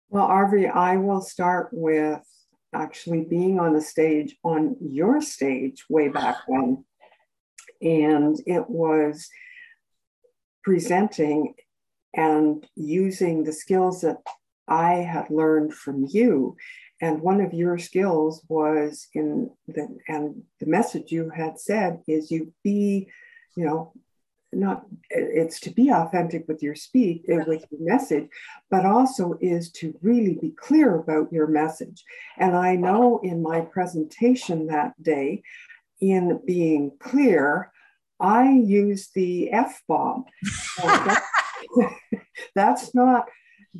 well 0.10 0.28
RV 0.28 0.72
i 0.74 0.98
will 0.98 1.22
start 1.22 1.70
with 1.72 2.22
actually 2.74 3.22
being 3.22 3.60
on 3.60 3.74
the 3.74 3.82
stage 3.82 4.36
on 4.44 4.76
your 4.80 5.22
stage 5.22 5.86
way 5.90 6.10
back 6.10 6.38
when. 6.48 6.84
And 7.82 8.38
it 8.46 8.70
was 8.70 9.30
presenting 10.64 11.56
and 12.14 12.66
using 12.76 13.44
the 13.44 13.54
skills 13.54 14.02
that 14.02 14.18
i 14.68 14.94
had 14.94 15.30
learned 15.30 15.74
from 15.74 16.06
you. 16.10 16.56
And 17.02 17.22
one 17.22 17.40
of 17.40 17.54
your 17.54 17.78
skills 17.78 18.44
was 18.50 19.08
in 19.14 19.50
the 19.68 19.88
and 20.08 20.44
the 20.60 20.66
message 20.66 21.12
you 21.12 21.30
had 21.30 21.60
said 21.60 22.02
is 22.08 22.30
you 22.30 22.54
be 22.64 23.10
you 23.56 23.66
know 23.66 23.94
not 24.52 24.86
it's 25.10 25.60
to 25.60 25.70
be 25.70 25.90
authentic 25.90 26.48
with 26.48 26.64
your 26.64 26.76
speech 26.76 27.24
uh, 27.32 27.44
with 27.48 27.66
your 27.72 27.82
message 27.82 28.28
but 28.72 28.86
also 28.86 29.36
is 29.42 29.72
to 29.72 29.94
really 30.02 30.38
be 30.42 30.52
clear 30.52 30.96
about 30.96 31.32
your 31.32 31.48
message. 31.48 32.04
And 32.38 32.56
i 32.56 32.76
know 32.76 33.20
in 33.24 33.42
my 33.42 33.62
presentation 33.62 34.68
that 34.68 35.02
day 35.02 35.44
in 36.02 36.40
being 36.46 36.92
clear 37.00 37.72
i 38.20 38.50
use 38.50 39.10
the 39.14 39.52
f-bomb 39.52 40.26
that's 42.56 42.96
not 42.96 43.26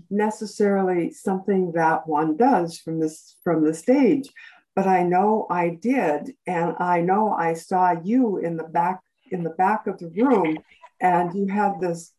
necessarily 0.10 1.12
something 1.12 1.72
that 1.72 2.08
one 2.08 2.38
does 2.38 2.78
from 2.78 3.00
this 3.00 3.38
from 3.44 3.66
the 3.66 3.74
stage 3.74 4.30
but 4.76 4.86
i 4.86 5.02
know 5.02 5.48
i 5.50 5.70
did 5.70 6.36
and 6.46 6.76
i 6.80 7.02
know 7.02 7.32
i 7.32 7.54
saw 7.54 7.96
you 8.04 8.38
in 8.38 8.56
the 8.56 8.64
back 8.66 9.02
in 9.32 9.44
the 9.44 9.50
back 9.52 9.88
of 9.88 10.00
the 10.00 10.08
room 10.08 10.58
and 11.02 11.34
you 11.34 11.48
had 11.48 11.80
this 11.80 12.14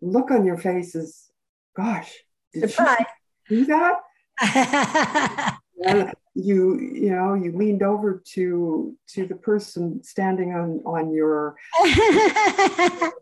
look 0.00 0.30
on 0.30 0.44
your 0.44 0.56
face 0.56 0.94
as 0.94 1.30
gosh 1.76 2.12
did 2.52 2.70
Surprise. 2.70 3.04
you 3.48 3.58
do 3.58 3.66
that 3.66 4.00
and 5.84 6.12
you 6.34 6.78
you 6.80 7.10
know 7.10 7.34
you 7.34 7.52
leaned 7.52 7.82
over 7.82 8.22
to 8.24 8.96
to 9.08 9.26
the 9.26 9.34
person 9.34 10.02
standing 10.02 10.54
on 10.54 10.80
on 10.86 11.12
your 11.12 11.56
the 11.82 13.12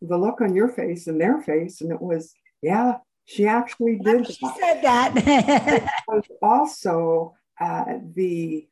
look 0.00 0.40
on 0.40 0.54
your 0.54 0.68
face 0.68 1.06
and 1.06 1.20
their 1.20 1.42
face 1.42 1.80
and 1.80 1.90
it 1.90 2.00
was 2.00 2.34
yeah 2.62 2.96
she 3.24 3.46
actually 3.46 3.98
did. 3.98 4.26
She 4.26 4.46
said 4.60 4.82
that. 4.82 6.24
also, 6.42 7.34
uh, 7.60 7.84
the 8.14 8.66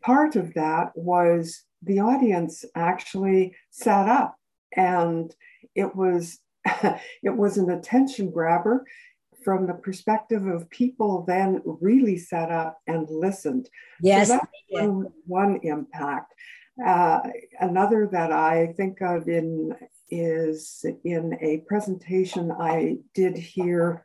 part 0.00 0.36
of 0.36 0.54
that 0.54 0.92
was 0.96 1.62
the 1.86 2.00
audience 2.00 2.64
actually 2.74 3.56
sat 3.70 4.08
up, 4.08 4.36
and 4.76 5.34
it 5.74 5.94
was 5.94 6.38
it 7.22 7.36
was 7.36 7.58
an 7.58 7.70
attention 7.70 8.30
grabber 8.30 8.84
from 9.44 9.66
the 9.66 9.74
perspective 9.74 10.44
of 10.46 10.68
people 10.70 11.24
then 11.26 11.62
really 11.64 12.18
sat 12.18 12.50
up 12.50 12.80
and 12.88 13.08
listened. 13.08 13.68
Yes, 14.00 14.28
so 14.28 14.34
that's 14.34 14.46
one, 14.70 15.06
one 15.26 15.60
impact. 15.62 16.34
Uh, 16.84 17.20
another 17.60 18.08
that 18.10 18.32
I 18.32 18.74
think 18.76 19.00
of 19.00 19.28
in 19.28 19.72
is 20.10 20.84
in 21.04 21.38
a 21.40 21.58
presentation 21.68 22.52
I 22.52 22.96
did 23.14 23.36
here 23.36 24.04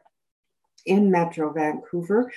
in 0.85 1.11
Metro 1.11 1.51
Vancouver. 1.51 2.31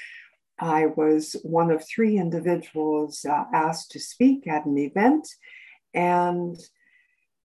I 0.58 0.86
was 0.86 1.36
one 1.42 1.70
of 1.70 1.86
three 1.86 2.16
individuals 2.16 3.24
uh, 3.24 3.44
asked 3.52 3.90
to 3.92 4.00
speak 4.00 4.46
at 4.46 4.66
an 4.66 4.78
event. 4.78 5.28
And 5.92 6.56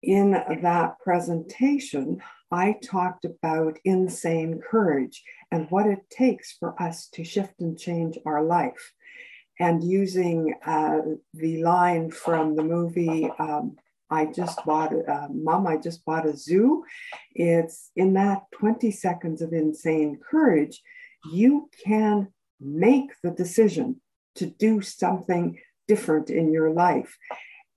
in 0.02 0.30
that 0.30 0.98
presentation, 1.00 2.22
I 2.50 2.76
talked 2.82 3.24
about 3.24 3.78
insane 3.84 4.60
courage 4.60 5.22
and 5.50 5.70
what 5.70 5.86
it 5.86 6.08
takes 6.10 6.52
for 6.52 6.80
us 6.80 7.08
to 7.14 7.24
shift 7.24 7.60
and 7.60 7.78
change 7.78 8.18
our 8.24 8.42
life. 8.42 8.92
And 9.60 9.82
using 9.82 10.54
uh, 10.64 11.00
the 11.34 11.62
line 11.62 12.10
from 12.10 12.54
the 12.54 12.62
movie 12.62 13.28
um, 13.38 13.76
I 14.10 14.26
just 14.26 14.64
bought, 14.64 14.92
uh, 15.06 15.28
mom, 15.30 15.66
I 15.66 15.76
just 15.76 16.04
bought 16.04 16.26
a 16.26 16.36
zoo. 16.36 16.84
It's 17.34 17.90
in 17.94 18.14
that 18.14 18.44
20 18.52 18.90
seconds 18.90 19.42
of 19.42 19.52
insane 19.52 20.18
courage, 20.18 20.80
you 21.30 21.68
can 21.84 22.28
make 22.60 23.10
the 23.22 23.30
decision 23.30 24.00
to 24.36 24.46
do 24.46 24.80
something 24.80 25.58
different 25.86 26.30
in 26.30 26.52
your 26.52 26.70
life. 26.70 27.16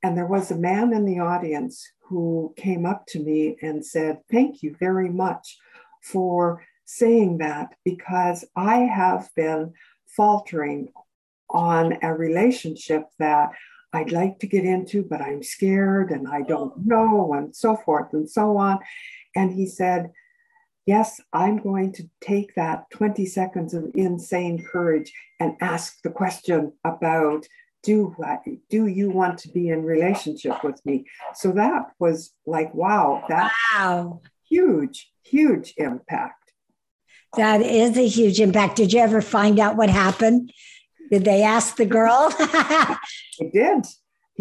And 0.03 0.17
there 0.17 0.27
was 0.27 0.51
a 0.51 0.57
man 0.57 0.93
in 0.93 1.05
the 1.05 1.19
audience 1.19 1.87
who 2.07 2.53
came 2.57 2.85
up 2.85 3.05
to 3.07 3.19
me 3.19 3.57
and 3.61 3.85
said, 3.85 4.19
Thank 4.29 4.63
you 4.63 4.75
very 4.79 5.09
much 5.09 5.57
for 6.03 6.63
saying 6.85 7.37
that 7.37 7.75
because 7.85 8.43
I 8.55 8.79
have 8.79 9.29
been 9.35 9.73
faltering 10.07 10.89
on 11.49 11.97
a 12.01 12.13
relationship 12.13 13.05
that 13.19 13.51
I'd 13.93 14.11
like 14.11 14.39
to 14.39 14.47
get 14.47 14.65
into, 14.65 15.03
but 15.03 15.21
I'm 15.21 15.43
scared 15.43 16.11
and 16.11 16.27
I 16.27 16.41
don't 16.41 16.85
know, 16.85 17.33
and 17.33 17.55
so 17.55 17.75
forth 17.75 18.13
and 18.13 18.29
so 18.29 18.57
on. 18.57 18.79
And 19.35 19.53
he 19.53 19.67
said, 19.67 20.11
Yes, 20.85 21.21
I'm 21.31 21.57
going 21.57 21.93
to 21.93 22.09
take 22.21 22.55
that 22.55 22.89
20 22.91 23.25
seconds 23.25 23.73
of 23.73 23.91
insane 23.93 24.63
courage 24.63 25.11
and 25.39 25.55
ask 25.61 26.01
the 26.01 26.09
question 26.09 26.73
about 26.83 27.45
do 27.83 28.15
do 28.69 28.87
you 28.87 29.09
want 29.09 29.39
to 29.39 29.49
be 29.49 29.69
in 29.69 29.83
relationship 29.83 30.63
with 30.63 30.79
me? 30.85 31.05
So 31.33 31.51
that 31.53 31.91
was 31.99 32.31
like, 32.45 32.73
wow, 32.73 33.23
that 33.29 33.51
wow. 33.73 34.21
huge, 34.49 35.11
huge 35.23 35.73
impact. 35.77 36.51
That 37.37 37.61
is 37.61 37.97
a 37.97 38.07
huge 38.07 38.39
impact. 38.39 38.75
Did 38.75 38.93
you 38.93 38.99
ever 38.99 39.21
find 39.21 39.59
out 39.59 39.77
what 39.77 39.89
happened? 39.89 40.51
Did 41.09 41.25
they 41.25 41.43
ask 41.43 41.75
the 41.75 41.85
girl? 41.85 42.29
he 43.37 43.49
did. 43.49 43.85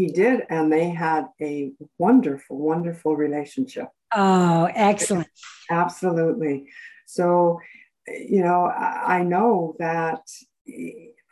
He 0.00 0.08
did. 0.08 0.42
And 0.48 0.72
they 0.72 0.90
had 0.90 1.26
a 1.40 1.72
wonderful, 1.98 2.58
wonderful 2.58 3.16
relationship. 3.16 3.88
Oh, 4.14 4.68
excellent. 4.74 5.28
Absolutely. 5.70 6.66
So 7.06 7.60
you 8.06 8.42
know, 8.42 8.64
I 8.66 9.22
know 9.22 9.76
that 9.78 10.20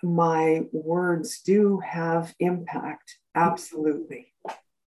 my 0.03 0.63
words 0.73 1.41
do 1.41 1.81
have 1.81 2.35
impact. 2.39 3.17
Absolutely. 3.35 4.33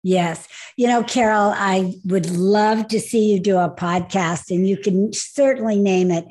Yes. 0.04 0.48
You 0.78 0.88
know, 0.88 1.04
Carol, 1.04 1.54
I 1.56 1.96
would 2.06 2.30
love 2.30 2.88
to 2.90 3.00
see 3.00 3.32
you 3.32 3.40
do 3.40 3.58
a 3.58 3.70
podcast, 3.70 4.52
and 4.52 4.68
you 4.68 4.78
can 4.78 5.12
certainly 5.14 5.80
name 5.80 6.12
it, 6.12 6.26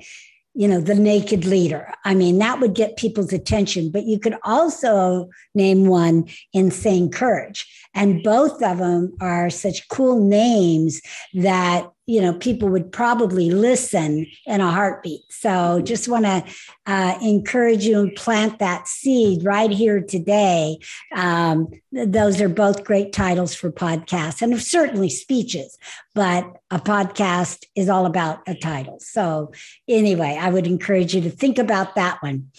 you 0.56 0.66
know, 0.66 0.80
The 0.80 0.94
Naked 0.94 1.44
Leader. 1.44 1.92
I 2.04 2.14
mean, 2.14 2.38
that 2.38 2.60
would 2.60 2.74
get 2.74 2.96
people's 2.96 3.32
attention, 3.32 3.90
but 3.90 4.04
you 4.04 4.18
could 4.18 4.36
also 4.42 5.28
name 5.54 5.86
one 5.86 6.28
Insane 6.54 7.10
Courage. 7.10 7.66
And 7.94 8.22
both 8.22 8.62
of 8.62 8.78
them 8.78 9.14
are 9.20 9.50
such 9.50 9.86
cool 9.88 10.18
names 10.18 11.02
that 11.34 11.90
you 12.06 12.20
know 12.20 12.32
people 12.34 12.68
would 12.68 12.92
probably 12.92 13.50
listen 13.50 14.26
in 14.46 14.60
a 14.60 14.70
heartbeat. 14.70 15.22
So 15.28 15.80
just 15.82 16.08
want 16.08 16.24
to 16.24 16.44
uh, 16.86 17.18
encourage 17.20 17.84
you 17.84 18.00
and 18.00 18.14
plant 18.14 18.58
that 18.60 18.88
seed 18.88 19.44
right 19.44 19.70
here 19.70 20.00
today. 20.00 20.78
Um, 21.14 21.68
those 21.92 22.40
are 22.40 22.48
both 22.48 22.84
great 22.84 23.12
titles 23.12 23.54
for 23.54 23.70
podcasts 23.70 24.42
and 24.42 24.60
certainly 24.60 25.10
speeches 25.10 25.76
but 26.14 26.50
a 26.70 26.78
podcast 26.78 27.64
is 27.74 27.90
all 27.90 28.06
about 28.06 28.40
a 28.46 28.54
title. 28.54 28.98
So 29.00 29.52
anyway 29.88 30.38
i 30.40 30.48
would 30.48 30.66
encourage 30.66 31.14
you 31.14 31.20
to 31.20 31.30
think 31.30 31.58
about 31.58 31.94
that 31.94 32.22
one 32.22 32.50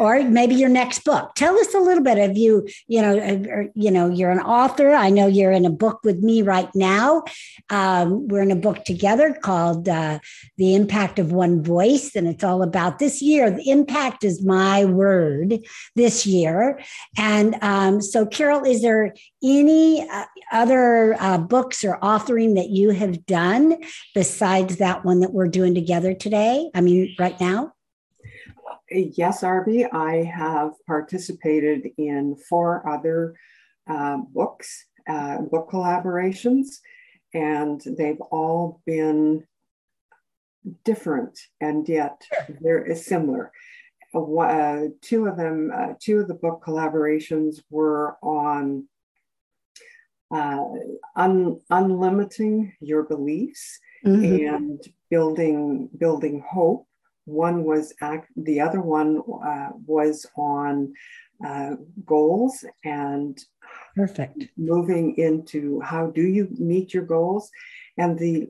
or 0.00 0.22
maybe 0.24 0.54
your 0.54 0.70
next 0.70 1.04
book. 1.04 1.34
Tell 1.34 1.56
us 1.58 1.74
a 1.74 1.78
little 1.78 2.02
bit 2.02 2.18
of 2.18 2.36
you. 2.36 2.66
You 2.88 3.02
know, 3.02 3.18
uh, 3.18 3.64
you 3.74 3.90
know, 3.90 4.08
you're 4.08 4.30
an 4.30 4.40
author. 4.40 4.92
I 4.92 5.10
know 5.10 5.26
you're 5.26 5.52
in 5.52 5.66
a 5.66 5.70
book 5.70 6.00
with 6.02 6.20
me 6.20 6.40
right 6.40 6.70
now. 6.74 7.22
Um, 7.68 8.26
we're 8.26 8.40
in 8.40 8.50
a 8.50 8.56
book 8.56 8.84
together 8.84 9.36
called 9.42 9.90
uh, 9.90 10.18
"The 10.56 10.74
Impact 10.74 11.18
of 11.18 11.32
One 11.32 11.62
Voice," 11.62 12.16
and 12.16 12.26
it's 12.26 12.42
all 12.42 12.62
about 12.62 12.98
this 12.98 13.20
year. 13.20 13.50
The 13.50 13.70
impact 13.70 14.24
is 14.24 14.42
my 14.42 14.86
word 14.86 15.58
this 15.96 16.26
year. 16.26 16.80
And 17.18 17.56
um, 17.60 18.00
so, 18.00 18.24
Carol, 18.24 18.64
is 18.64 18.80
there 18.80 19.14
any 19.44 20.08
uh, 20.08 20.24
other 20.50 21.14
uh, 21.20 21.36
books 21.36 21.84
or 21.84 21.98
authoring 22.00 22.54
that 22.54 22.70
you 22.70 22.90
have 22.90 23.26
done 23.26 23.76
besides 24.14 24.78
that 24.78 25.04
one 25.04 25.20
that 25.20 25.34
we're 25.34 25.48
doing 25.48 25.74
together 25.74 26.14
today? 26.14 26.70
I 26.74 26.80
mean, 26.80 27.14
right 27.18 27.38
now. 27.38 27.74
Yes, 28.90 29.42
RV, 29.42 29.88
I 29.92 30.24
have 30.24 30.72
participated 30.86 31.90
in 31.96 32.34
four 32.48 32.88
other 32.88 33.36
uh, 33.88 34.18
books, 34.32 34.86
uh, 35.08 35.42
book 35.42 35.70
collaborations, 35.70 36.78
and 37.32 37.80
they've 37.96 38.20
all 38.32 38.82
been 38.86 39.46
different 40.84 41.38
and 41.60 41.88
yet 41.88 42.22
they're 42.60 42.94
similar. 42.96 43.52
Uh, 44.12 44.86
two 45.00 45.26
of 45.26 45.36
them, 45.36 45.70
uh, 45.72 45.94
two 46.00 46.18
of 46.18 46.28
the 46.28 46.34
book 46.34 46.62
collaborations 46.66 47.60
were 47.70 48.16
on 48.22 48.88
uh, 50.32 50.64
un- 51.14 51.60
unlimiting 51.70 52.72
your 52.80 53.04
beliefs 53.04 53.78
mm-hmm. 54.04 54.54
and 54.54 54.84
building 55.10 55.88
building 55.96 56.42
hope 56.48 56.86
one 57.24 57.64
was 57.64 57.92
act, 58.00 58.28
the 58.36 58.60
other 58.60 58.80
one 58.80 59.22
uh, 59.44 59.70
was 59.86 60.26
on 60.36 60.92
uh, 61.44 61.76
goals 62.04 62.64
and 62.84 63.38
perfect 63.96 64.48
moving 64.56 65.16
into 65.16 65.80
how 65.80 66.06
do 66.08 66.22
you 66.22 66.48
meet 66.58 66.92
your 66.92 67.04
goals, 67.04 67.50
and 67.96 68.18
the 68.18 68.48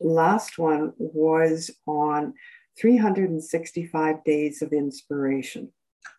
last 0.00 0.58
one 0.58 0.92
was 0.98 1.70
on 1.86 2.34
365 2.78 4.24
days 4.24 4.62
of 4.62 4.72
inspiration. 4.72 5.72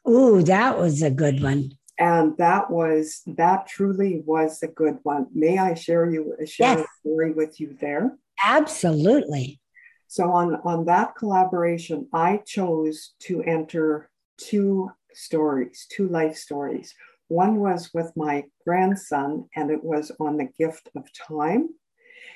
Ooh, 0.08 0.42
that 0.44 0.78
was 0.78 1.02
a 1.02 1.12
good 1.12 1.42
one. 1.42 1.72
And 2.00 2.38
that 2.38 2.70
was 2.70 3.22
that 3.26 3.68
truly 3.68 4.22
was 4.26 4.62
a 4.62 4.68
good 4.68 5.00
one. 5.04 5.28
May 5.34 5.58
I 5.58 5.74
share 5.74 6.10
you 6.10 6.36
share 6.46 6.78
yes. 6.78 6.80
a 6.80 7.00
story 7.00 7.32
with 7.32 7.60
you 7.60 7.76
there? 7.82 8.18
Absolutely. 8.44 9.60
So 10.08 10.32
on, 10.32 10.56
on 10.64 10.86
that 10.86 11.16
collaboration, 11.16 12.08
I 12.14 12.38
chose 12.46 13.14
to 13.22 13.44
enter 13.44 14.10
two 14.38 14.90
stories, 15.14 15.86
two 15.90 16.08
life 16.08 16.38
stories. 16.38 16.96
One 17.28 17.58
was 17.58 17.94
with 17.94 18.14
my 18.16 18.46
grandson, 18.66 19.50
and 19.56 19.70
it 19.70 19.84
was 19.84 20.12
on 20.20 20.38
the 20.38 20.50
gift 20.58 20.90
of 20.96 21.12
time. 21.14 21.70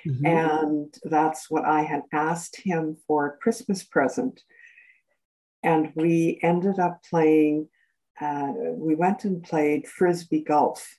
Mm-hmm. 0.06 0.26
And 0.26 0.94
that's 1.04 1.50
what 1.50 1.64
I 1.64 1.84
had 1.84 2.02
asked 2.12 2.58
him 2.58 2.98
for 3.08 3.28
a 3.28 3.38
Christmas 3.38 3.84
present. 3.84 4.42
And 5.64 5.94
we 5.96 6.40
ended 6.44 6.78
up 6.78 7.04
playing, 7.10 7.70
uh, 8.20 8.52
we 8.74 8.96
went 8.96 9.24
and 9.24 9.44
played 9.44 9.88
Frisbee 9.88 10.44
Golf. 10.44 10.98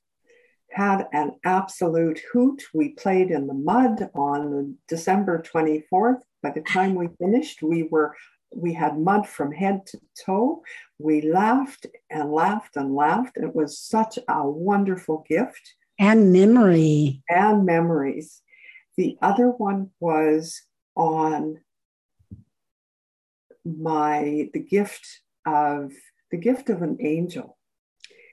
Had 0.71 1.07
an 1.13 1.33
absolute 1.45 2.23
hoot. 2.33 2.63
We 2.73 2.91
played 2.91 3.31
in 3.31 3.47
the 3.47 3.55
mud 3.55 4.09
on 4.15 4.79
December 4.89 5.43
24th 5.43 6.23
by 6.43 6.51
the 6.51 6.63
time 6.63 6.95
we 6.95 7.09
finished, 7.19 7.63
we 7.63 7.85
were 7.85 8.15
we 8.55 8.75
had 8.75 8.99
mud 8.99 9.27
from 9.27 9.53
head 9.53 9.87
to 9.87 10.01
toe. 10.27 10.63
We 10.99 11.23
laughed 11.23 11.87
and 12.11 12.33
laughed 12.33 12.77
and 12.77 12.95
laughed. 12.95 13.37
It 13.37 13.55
was 13.55 13.79
such 13.79 14.19
a 14.29 14.49
wonderful 14.49 15.25
gift. 15.29 15.75
And 15.99 16.33
memory. 16.33 17.23
And 17.29 17.65
memories. 17.65 18.43
The 18.97 19.17
other 19.23 19.49
one 19.49 19.91
was 20.01 20.61
on 20.95 21.61
my 23.65 24.51
the 24.53 24.61
gift 24.61 25.07
of 25.47 25.93
the 26.31 26.37
gift 26.37 26.69
of 26.69 26.83
an 26.83 26.99
angel. 27.01 27.57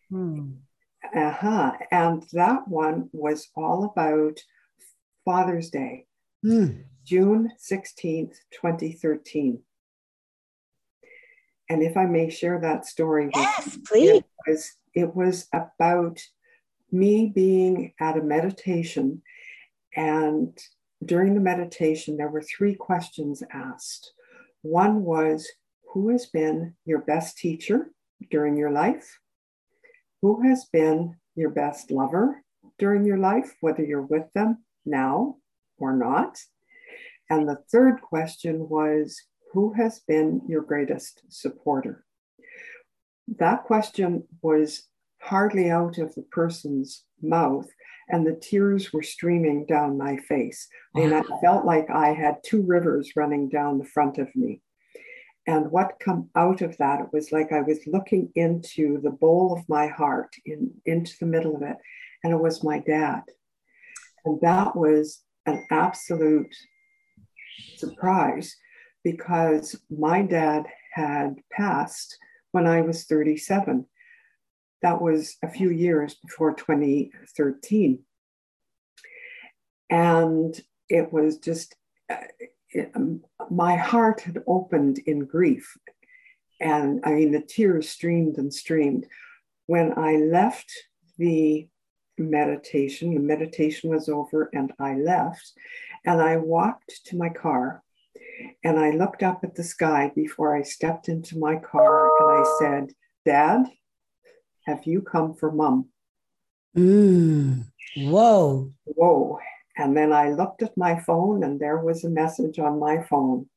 Hmm. 0.10 0.52
Uh-huh. 1.15 1.72
And 1.91 2.24
that 2.34 2.67
one 2.67 3.10
was 3.13 3.48
all 3.56 3.86
about 3.86 4.39
Father's 5.26 5.69
Day. 5.69 6.06
Hmm. 6.43 6.82
June 7.10 7.50
16th, 7.58 8.36
2013. 8.52 9.60
And 11.67 11.82
if 11.82 11.98
I 11.98 12.06
may 12.06 12.30
share 12.30 12.60
that 12.62 12.86
story 12.86 13.32
yes, 13.34 13.65
with 13.65 13.76
you, 13.76 13.82
please. 13.88 14.10
It 14.12 14.26
was, 14.48 14.72
it 14.93 15.15
was 15.15 15.48
about 15.52 16.19
me 16.91 17.32
being 17.34 17.93
at 18.00 18.15
a 18.15 18.22
meditation. 18.22 19.24
And 19.95 20.56
during 21.04 21.34
the 21.34 21.39
meditation, 21.39 22.15
there 22.15 22.30
were 22.30 22.43
three 22.43 22.76
questions 22.76 23.41
asked. 23.52 24.13
One 24.62 25.04
was, 25.04 25.50
Who 25.93 26.10
has 26.10 26.28
been 26.28 26.76
your 26.86 27.00
best 27.00 27.39
teacher 27.39 27.89
during 28.30 28.56
your 28.56 28.72
life? 28.72 29.17
Who 30.22 30.48
has 30.48 30.65
been 30.65 31.15
your 31.36 31.50
best 31.50 31.89
lover 31.89 32.43
during 32.78 33.04
your 33.04 33.17
life, 33.17 33.56
whether 33.62 33.84
you're 33.84 34.04
with 34.04 34.32
them 34.36 34.63
now 34.86 35.38
or 35.80 35.95
not? 35.95 36.38
And 37.29 37.47
the 37.47 37.61
third 37.71 38.01
question 38.01 38.67
was 38.69 39.21
Who 39.53 39.73
has 39.73 39.99
been 40.07 40.41
your 40.47 40.61
greatest 40.61 41.21
supporter? 41.29 42.05
That 43.37 43.63
question 43.65 44.23
was 44.41 44.87
hardly 45.21 45.69
out 45.69 45.97
of 45.97 46.15
the 46.15 46.23
person's 46.31 47.03
mouth, 47.21 47.67
and 48.07 48.25
the 48.25 48.39
tears 48.41 48.91
were 48.91 49.03
streaming 49.03 49.65
down 49.65 49.97
my 49.97 50.17
face. 50.17 50.67
And 50.95 51.13
I 51.13 51.21
felt 51.43 51.65
like 51.65 51.89
I 51.89 52.13
had 52.13 52.37
two 52.43 52.63
rivers 52.63 53.11
running 53.15 53.49
down 53.49 53.77
the 53.77 53.85
front 53.85 54.17
of 54.17 54.35
me. 54.35 54.61
And 55.45 55.71
what 55.71 55.99
come 55.99 56.29
out 56.35 56.61
of 56.61 56.77
that, 56.77 57.01
it 57.01 57.07
was 57.11 57.31
like 57.31 57.51
I 57.51 57.61
was 57.61 57.79
looking 57.87 58.31
into 58.35 58.99
the 59.01 59.11
bowl 59.11 59.53
of 59.53 59.67
my 59.67 59.87
heart, 59.87 60.29
in, 60.45 60.71
into 60.85 61.13
the 61.19 61.25
middle 61.25 61.55
of 61.55 61.61
it, 61.61 61.77
and 62.23 62.33
it 62.33 62.39
was 62.39 62.63
my 62.63 62.79
dad. 62.79 63.21
And 64.25 64.39
that 64.41 64.75
was 64.75 65.21
an 65.45 65.65
absolute 65.71 66.53
surprise 67.78 68.56
because 69.04 69.76
my 69.89 70.22
dad 70.22 70.65
had 70.93 71.36
passed 71.52 72.17
when 72.52 72.67
I 72.67 72.82
was 72.82 73.06
37. 73.06 73.86
That 74.82 75.02
was 75.02 75.38
a 75.43 75.50
few 75.50 75.69
years 75.69 76.15
before 76.15 76.54
2013. 76.54 78.00
And 79.89 80.62
it 80.88 81.12
was 81.12 81.38
just, 81.38 81.76
uh, 82.10 82.17
it, 82.72 82.91
um, 82.95 83.24
my 83.50 83.76
heart 83.76 84.22
had 84.22 84.43
opened 84.48 85.00
in 85.00 85.26
grief. 85.26 85.78
And 86.60 87.02
I 87.04 87.12
mean, 87.12 87.32
the 87.32 87.41
tears 87.41 87.89
streamed 87.89 88.38
and 88.38 88.54
streamed. 88.54 89.08
When 89.67 89.98
I 89.98 90.17
left 90.17 90.72
the 91.17 91.67
meditation, 92.23 93.13
the 93.13 93.19
meditation 93.19 93.89
was 93.89 94.10
over 94.10 94.49
and 94.53 94.71
I 94.79 94.95
left. 94.95 95.53
And 96.05 96.21
I 96.21 96.38
walked 96.38 97.05
to 97.05 97.17
my 97.17 97.29
car 97.29 97.84
and 98.63 98.79
I 98.79 98.91
looked 98.91 99.23
up 99.23 99.43
at 99.43 99.55
the 99.55 99.63
sky 99.63 100.12
before 100.15 100.55
I 100.55 100.62
stepped 100.63 101.10
into 101.10 101.38
my 101.38 101.55
car 101.58 102.12
and 102.19 102.45
I 102.45 102.58
said, 102.60 102.93
Dad, 103.25 103.65
have 104.65 104.86
you 104.86 105.01
come 105.01 105.34
for 105.34 105.51
mom? 105.51 105.89
Mm. 106.77 107.65
Whoa. 107.97 108.71
Whoa. 108.86 109.39
And 109.77 109.95
then 109.95 110.13
I 110.13 110.32
looked 110.32 110.62
at 110.62 110.77
my 110.77 110.99
phone 110.99 111.43
and 111.43 111.60
there 111.60 111.77
was 111.77 112.03
a 112.03 112.10
message 112.10 112.60
on 112.60 112.79
my 112.79 113.03
phone 113.03 113.47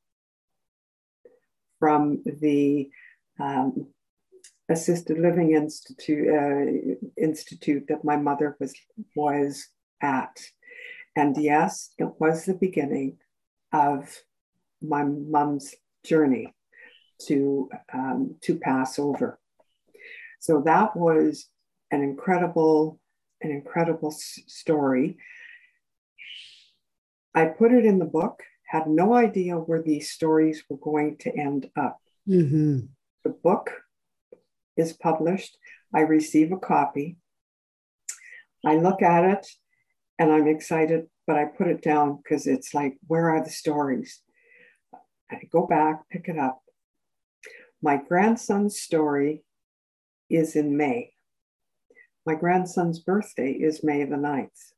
from 1.78 2.22
the 2.24 2.90
um, 3.40 3.88
assisted 4.72 5.18
living 5.18 5.54
institute 5.54 6.28
uh, 6.28 6.64
institute 7.16 7.84
that 7.88 8.04
my 8.04 8.16
mother 8.16 8.56
was 8.60 8.74
was 9.14 9.68
at. 10.00 10.36
And 11.14 11.36
yes 11.36 11.90
it 11.98 12.10
was 12.18 12.44
the 12.44 12.54
beginning 12.54 13.18
of 13.72 14.18
my 14.80 15.04
mom's 15.04 15.74
journey 16.04 16.54
to 17.26 17.68
um, 17.92 18.36
to 18.42 18.56
pass 18.58 18.98
over. 18.98 19.38
So 20.40 20.62
that 20.62 20.96
was 20.96 21.48
an 21.90 22.02
incredible 22.02 22.98
an 23.42 23.50
incredible 23.50 24.10
s- 24.10 24.40
story. 24.46 25.18
I 27.34 27.46
put 27.46 27.72
it 27.72 27.84
in 27.84 27.98
the 27.98 28.04
book 28.04 28.42
had 28.72 28.86
no 28.86 29.12
idea 29.12 29.56
where 29.56 29.82
these 29.82 30.10
stories 30.10 30.64
were 30.68 30.78
going 30.78 31.18
to 31.18 31.30
end 31.36 31.70
up. 31.76 31.98
Mm-hmm. 32.28 32.86
the 33.24 33.30
book 33.30 33.81
is 34.76 34.92
published. 34.92 35.56
I 35.94 36.00
receive 36.00 36.52
a 36.52 36.58
copy. 36.58 37.16
I 38.64 38.76
look 38.76 39.02
at 39.02 39.24
it 39.24 39.46
and 40.18 40.32
I'm 40.32 40.46
excited, 40.46 41.06
but 41.26 41.36
I 41.36 41.46
put 41.46 41.68
it 41.68 41.82
down 41.82 42.18
because 42.22 42.46
it's 42.46 42.74
like, 42.74 42.96
where 43.06 43.30
are 43.30 43.42
the 43.42 43.50
stories? 43.50 44.20
I 45.30 45.40
go 45.50 45.66
back, 45.66 46.08
pick 46.10 46.28
it 46.28 46.38
up. 46.38 46.62
My 47.82 47.96
grandson's 47.96 48.78
story 48.78 49.44
is 50.30 50.54
in 50.54 50.76
May. 50.76 51.12
My 52.24 52.34
grandson's 52.34 53.00
birthday 53.00 53.50
is 53.52 53.82
May 53.82 54.04
the 54.04 54.16
9th. 54.16 54.72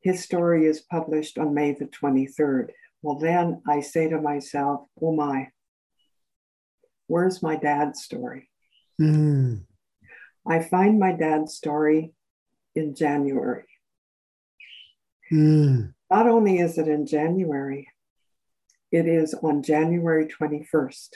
His 0.00 0.22
story 0.22 0.66
is 0.66 0.80
published 0.80 1.38
on 1.38 1.54
May 1.54 1.72
the 1.72 1.86
23rd. 1.86 2.68
Well, 3.02 3.18
then 3.18 3.62
I 3.66 3.80
say 3.80 4.08
to 4.08 4.20
myself, 4.20 4.82
oh 5.00 5.14
my, 5.14 5.48
where's 7.08 7.42
my 7.42 7.56
dad's 7.56 8.02
story? 8.02 8.48
Mm. 9.00 9.64
I 10.46 10.60
find 10.60 10.98
my 10.98 11.12
dad's 11.12 11.54
story 11.54 12.12
in 12.74 12.94
January. 12.94 13.66
Mm. 15.32 15.94
Not 16.10 16.26
only 16.26 16.58
is 16.58 16.78
it 16.78 16.88
in 16.88 17.06
January, 17.06 17.88
it 18.90 19.06
is 19.06 19.34
on 19.34 19.62
January 19.62 20.26
21st. 20.26 21.08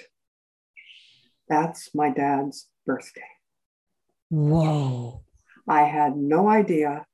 That's 1.48 1.94
my 1.94 2.11
dad's 2.11 2.68
birthday. 2.87 3.22
Whoa. 4.28 5.22
I 5.68 5.83
had 5.83 6.16
no 6.16 6.48
idea, 6.48 7.07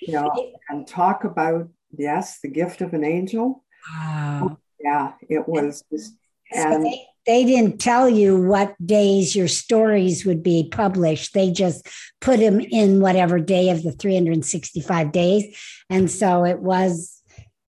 you 0.00 0.14
know, 0.14 0.52
and 0.68 0.86
talk 0.86 1.24
about, 1.24 1.68
yes, 1.96 2.40
the 2.40 2.48
gift 2.48 2.80
of 2.80 2.94
an 2.94 3.04
angel. 3.04 3.64
Wow. 3.88 4.58
Yeah, 4.80 5.12
it 5.28 5.48
was 5.48 5.82
just, 5.92 6.14
and 6.52 6.86
they, 7.26 7.44
didn't 7.44 7.78
tell 7.78 8.08
you 8.08 8.40
what 8.40 8.74
days 8.84 9.34
your 9.34 9.48
stories 9.48 10.24
would 10.24 10.42
be 10.42 10.68
published. 10.70 11.34
They 11.34 11.50
just 11.50 11.88
put 12.20 12.40
them 12.40 12.60
in 12.60 13.00
whatever 13.00 13.38
day 13.38 13.70
of 13.70 13.82
the 13.82 13.92
365 13.92 15.12
days. 15.12 15.56
And 15.90 16.10
so 16.10 16.44
it 16.44 16.60
was 16.60 17.12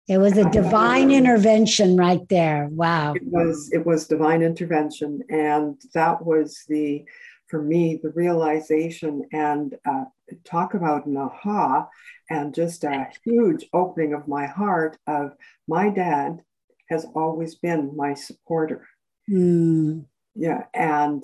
it 0.08 0.20
was 0.20 0.38
a 0.38 0.50
divine 0.50 1.12
intervention 1.12 1.98
right 1.98 2.28
there. 2.30 2.70
Wow. 2.72 3.14
it 3.14 3.24
was 3.26 3.70
it 3.74 3.86
was 3.86 4.08
divine 4.08 4.42
intervention 4.42 5.22
and 5.30 5.80
that 5.94 6.26
was 6.26 6.64
the 6.70 7.04
for 7.48 7.62
me 7.62 8.00
the 8.02 8.12
realization 8.12 9.28
and 9.32 9.76
uh, 9.90 10.06
talk 10.44 10.74
about 10.74 11.06
an 11.06 11.18
aha 11.18 11.88
and 12.30 12.54
just 12.54 12.84
a 12.84 13.08
huge 13.24 13.66
opening 13.74 14.14
of 14.14 14.28
my 14.28 14.46
heart 14.46 14.98
of 15.08 15.34
my 15.68 15.90
dad 15.90 16.42
has 16.90 17.06
always 17.16 17.56
been 17.56 17.96
my 17.96 18.14
supporter 18.14 18.88
Mm. 19.30 20.06
yeah 20.36 20.64
and 20.74 21.24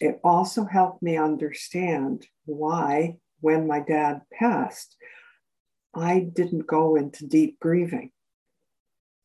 it 0.00 0.20
also 0.22 0.64
helped 0.64 1.02
me 1.02 1.16
understand 1.16 2.26
why 2.44 3.16
when 3.40 3.66
my 3.66 3.80
dad 3.80 4.20
passed 4.32 4.96
i 5.94 6.20
didn't 6.20 6.66
go 6.66 6.96
into 6.96 7.26
deep 7.26 7.58
grieving 7.60 8.10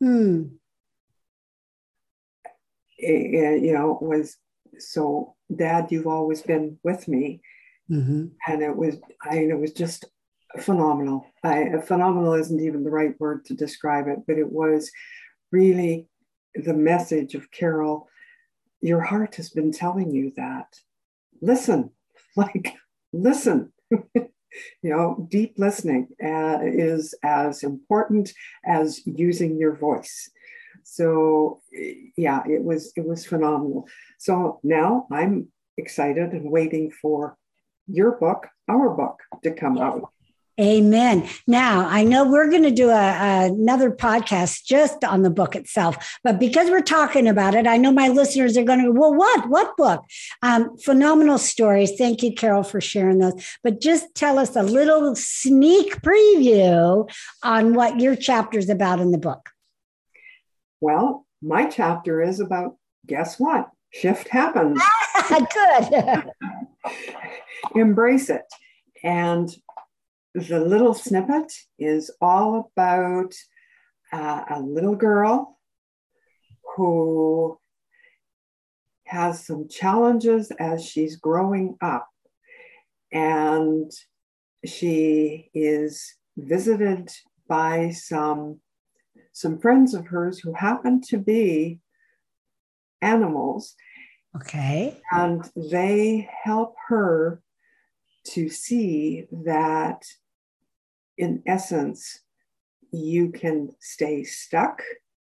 Hmm. 0.02 0.44
it, 2.98 3.64
you 3.64 3.74
know, 3.74 3.98
it 4.02 4.06
was 4.06 4.38
so, 4.80 5.36
Dad, 5.56 5.92
you've 5.92 6.08
always 6.08 6.42
been 6.42 6.80
with 6.84 7.08
me, 7.08 7.42
Mhm. 7.90 8.32
and 8.48 8.62
it 8.62 8.76
was, 8.76 8.98
I, 9.22 9.38
it 9.40 9.60
was 9.60 9.74
just 9.74 10.06
phenomenal. 10.60 11.26
I, 11.44 11.78
phenomenal 11.86 12.34
isn't 12.34 12.60
even 12.60 12.84
the 12.84 12.90
right 12.92 13.20
word 13.20 13.46
to 13.46 13.54
describe 13.54 14.08
it, 14.08 14.20
but 14.28 14.38
it 14.38 14.52
was 14.52 14.92
really 15.52 16.08
the 16.56 16.74
message 16.74 17.36
of 17.36 17.52
Carol. 17.52 18.08
Your 18.84 19.02
heart 19.02 19.36
has 19.36 19.50
been 19.50 19.72
telling 19.72 20.12
you 20.12 20.32
that. 20.36 20.67
Listen, 21.41 21.91
like, 22.36 22.76
listen. 23.12 23.72
you 23.91 24.30
know, 24.84 25.28
deep 25.32 25.56
listening 25.58 26.10
uh, 26.24 26.60
is 26.62 27.15
as 27.24 27.63
important 27.63 28.32
as 28.65 29.02
using 29.06 29.58
your 29.58 29.76
voice 29.76 30.30
so 30.84 31.62
yeah 32.17 32.43
it 32.48 32.63
was 32.63 32.91
it 32.96 33.06
was 33.06 33.26
phenomenal 33.26 33.88
so 34.19 34.60
now 34.63 35.08
i'm 35.12 35.48
excited 35.78 36.32
and 36.32 36.50
waiting 36.52 36.91
for 36.91 37.38
your 37.88 38.17
book 38.17 38.48
our 38.69 38.89
book 38.89 39.19
to 39.43 39.52
come 39.52 39.78
out 39.78 40.10
Amen. 40.62 41.28
Now, 41.48 41.88
I 41.88 42.04
know 42.04 42.30
we're 42.30 42.50
going 42.50 42.63
to 42.63 42.72
do 42.72 42.89
a, 42.89 43.46
another 43.48 43.89
podcast 43.89 44.66
just 44.66 45.04
on 45.04 45.24
the 45.24 45.30
book 45.32 45.56
itself, 45.56 46.18
but 46.24 46.39
because 46.39 46.70
we're 46.70 46.82
talking 46.82 47.28
about 47.28 47.56
it, 47.56 47.66
I 47.66 47.78
know 47.78 47.92
my 47.92 48.10
listeners 48.10 48.56
are 48.56 48.63
going 48.63 48.80
to, 48.80 48.94
go, 48.94 49.00
well, 49.00 49.16
what? 49.16 49.50
What 49.50 49.76
book? 49.78 50.04
Um, 50.44 50.78
phenomenal 50.78 51.39
stories. 51.39 51.94
Thank 51.98 52.22
you, 52.22 52.34
Carol, 52.34 52.63
for 52.63 52.80
sharing 52.80 53.18
those. 53.18 53.34
But 53.63 53.82
just 53.82 54.13
tell 54.13 54.38
us 54.38 54.56
a 54.56 54.62
little 54.63 55.16
sneak 55.16 56.02
preview 56.02 57.10
on 57.42 57.74
what 57.74 58.00
your 58.00 58.16
chapter 58.16 58.60
is 58.60 58.70
about 58.70 59.00
in 59.00 59.12
the 59.12 59.18
book. 59.18 59.50
well 60.82 61.26
my 61.42 61.66
chapter 61.66 62.22
is 62.22 62.39
about 62.39 62.78
guess 63.06 63.39
what 63.39 63.70
shift 63.92 64.28
happens 64.30 64.82
Good. 65.30 66.24
embrace 67.76 68.30
it 68.30 68.44
and 69.04 69.50
the 70.34 70.60
little 70.60 70.93
snippet 70.93 71.52
is 71.78 72.12
all 72.19 72.72
about 72.76 73.34
uh, 74.12 74.43
a 74.50 74.60
little 74.62 74.96
girl 74.96 75.60
who 76.76 77.58
has 79.06 79.46
some 79.46 79.67
challenges 79.67 80.52
as 80.60 80.84
she's 80.84 81.17
growing 81.17 81.78
up. 81.82 82.08
And 83.12 83.91
she 84.65 85.52
is 85.54 86.15
visited 86.36 87.12
by 87.48 87.91
some, 87.91 88.60
some 89.34 89.60
friends 89.60 89.93
of 89.93 90.08
hers 90.08 90.39
who 90.39 90.54
happen 90.54 91.02
to 91.10 91.17
be 91.19 91.80
animals, 93.02 93.76
Okay. 94.36 95.00
and 95.12 95.48
they 95.56 96.28
help 96.43 96.74
her 96.88 97.43
to 98.32 98.50
see 98.50 99.28
that, 99.43 100.02
in 101.17 101.43
essence, 101.45 102.19
you 102.91 103.32
can 103.32 103.69
stay 103.80 104.23
stuck 104.23 104.82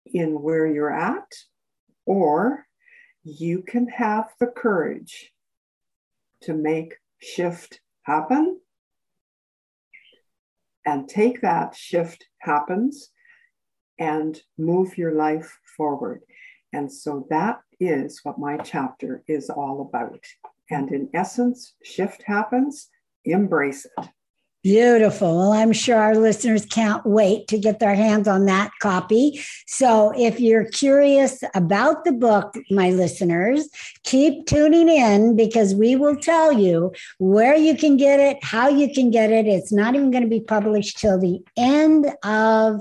in 0.07 0.40
where 0.40 0.66
you're 0.66 0.94
at, 0.94 1.33
or 2.05 2.66
you 3.25 3.62
can 3.62 3.88
have 3.88 4.33
the 4.38 4.46
courage 4.46 5.33
to 6.42 6.55
make 6.55 6.94
shift 7.20 7.81
happen 8.03 8.61
and 10.85 11.09
take 11.09 11.40
that 11.40 11.75
shift 11.75 12.25
happens 12.38 13.11
and 13.99 14.40
move 14.57 14.96
your 14.96 15.12
life 15.12 15.59
forward. 15.77 16.22
And 16.72 16.92
so 16.92 17.27
that 17.31 17.61
is 17.81 18.20
what 18.22 18.38
my 18.38 18.59
chapter 18.59 19.25
is 19.27 19.51
all 19.51 19.81
about. 19.81 20.25
And 20.70 20.92
in 20.92 21.09
essence, 21.14 21.75
shift 21.83 22.22
happens, 22.25 22.88
embrace 23.25 23.87
it. 23.87 24.09
Beautiful. 24.67 25.37
Well, 25.37 25.53
I'm 25.53 25.73
sure 25.73 25.97
our 25.97 26.17
listeners 26.17 26.67
can't 26.67 27.07
wait 27.07 27.47
to 27.47 27.57
get 27.57 27.79
their 27.79 27.95
hands 27.95 28.27
on 28.27 28.47
that 28.47 28.73
copy. 28.83 29.41
So, 29.69 30.13
if 30.17 30.41
you're 30.41 30.65
curious 30.65 31.45
about 31.55 32.05
the 32.05 32.11
book, 32.11 32.53
my 32.69 32.91
listeners, 32.91 33.69
keep 34.03 34.45
tuning 34.47 34.89
in 34.89 35.37
because 35.37 35.77
we 35.77 35.95
will 35.95 36.17
tell 36.17 36.53
you 36.53 36.93
where 37.19 37.55
you 37.55 37.77
can 37.77 37.97
get 37.97 38.19
it, 38.19 38.43
how 38.43 38.67
you 38.69 38.93
can 38.93 39.13
get 39.13 39.31
it. 39.31 39.47
It's 39.47 39.71
not 39.71 39.95
even 39.95 40.11
going 40.11 40.25
to 40.25 40.29
be 40.29 40.41
published 40.41 40.99
till 40.99 41.21
the 41.21 41.39
end 41.57 42.13
of 42.25 42.81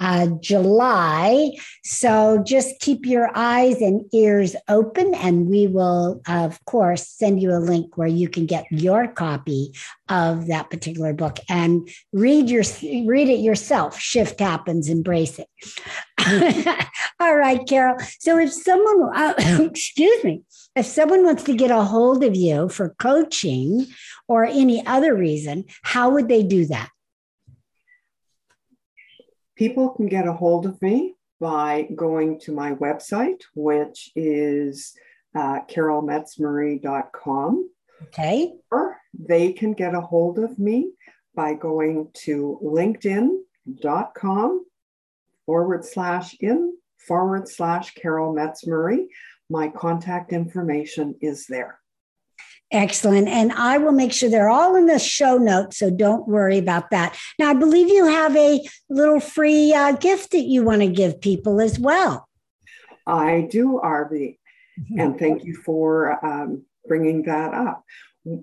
uh, 0.00 0.28
July. 0.40 1.52
So 1.84 2.42
just 2.44 2.80
keep 2.80 3.06
your 3.06 3.30
eyes 3.34 3.80
and 3.80 4.02
ears 4.12 4.56
open, 4.68 5.14
and 5.14 5.46
we 5.46 5.66
will, 5.66 6.22
of 6.26 6.64
course, 6.64 7.06
send 7.06 7.40
you 7.40 7.52
a 7.52 7.60
link 7.60 7.96
where 7.96 8.08
you 8.08 8.28
can 8.28 8.46
get 8.46 8.64
your 8.70 9.06
copy 9.06 9.72
of 10.08 10.46
that 10.48 10.70
particular 10.70 11.12
book 11.12 11.38
and 11.48 11.88
read 12.12 12.48
your 12.48 12.64
read 13.06 13.28
it 13.28 13.40
yourself. 13.40 13.98
Shift 13.98 14.40
happens, 14.40 14.88
embrace 14.88 15.38
it. 15.38 15.48
All 17.20 17.36
right, 17.36 17.66
Carol. 17.66 17.98
So 18.18 18.38
if 18.38 18.52
someone, 18.52 19.10
uh, 19.14 19.34
excuse 19.70 20.24
me, 20.24 20.42
if 20.74 20.86
someone 20.86 21.24
wants 21.24 21.44
to 21.44 21.54
get 21.54 21.70
a 21.70 21.82
hold 21.82 22.24
of 22.24 22.34
you 22.34 22.68
for 22.68 22.94
coaching 22.98 23.86
or 24.28 24.44
any 24.44 24.84
other 24.86 25.14
reason, 25.14 25.64
how 25.82 26.10
would 26.10 26.28
they 26.28 26.42
do 26.42 26.66
that? 26.66 26.88
People 29.60 29.90
can 29.90 30.06
get 30.06 30.26
a 30.26 30.32
hold 30.32 30.64
of 30.64 30.80
me 30.80 31.16
by 31.38 31.86
going 31.94 32.40
to 32.40 32.50
my 32.50 32.72
website, 32.76 33.42
which 33.54 34.10
is 34.16 34.94
uh, 35.34 35.60
carolmetzmurray.com. 35.68 37.70
Okay. 38.04 38.54
Or 38.70 38.96
they 39.12 39.52
can 39.52 39.74
get 39.74 39.94
a 39.94 40.00
hold 40.00 40.38
of 40.38 40.58
me 40.58 40.92
by 41.34 41.52
going 41.52 42.08
to 42.24 42.58
linkedin.com 42.64 44.64
forward 45.44 45.84
slash 45.84 46.34
in 46.40 46.74
forward 47.06 47.46
slash 47.46 47.92
Carol 47.92 48.34
Metzmurray. 48.34 49.08
My 49.50 49.68
contact 49.68 50.32
information 50.32 51.16
is 51.20 51.44
there. 51.46 51.78
Excellent. 52.72 53.26
And 53.26 53.52
I 53.52 53.78
will 53.78 53.92
make 53.92 54.12
sure 54.12 54.30
they're 54.30 54.48
all 54.48 54.76
in 54.76 54.86
the 54.86 54.98
show 54.98 55.38
notes. 55.38 55.78
So 55.78 55.90
don't 55.90 56.28
worry 56.28 56.58
about 56.58 56.90
that. 56.90 57.18
Now, 57.38 57.50
I 57.50 57.54
believe 57.54 57.88
you 57.88 58.06
have 58.06 58.36
a 58.36 58.60
little 58.88 59.18
free 59.18 59.74
uh, 59.74 59.92
gift 59.92 60.30
that 60.32 60.44
you 60.44 60.62
want 60.62 60.82
to 60.82 60.88
give 60.88 61.20
people 61.20 61.60
as 61.60 61.78
well. 61.78 62.28
I 63.06 63.48
do, 63.50 63.80
RV. 63.82 64.12
Mm-hmm. 64.12 65.00
And 65.00 65.18
thank 65.18 65.44
you 65.44 65.56
for 65.56 66.24
um, 66.24 66.64
bringing 66.86 67.22
that 67.24 67.52
up. 67.52 67.84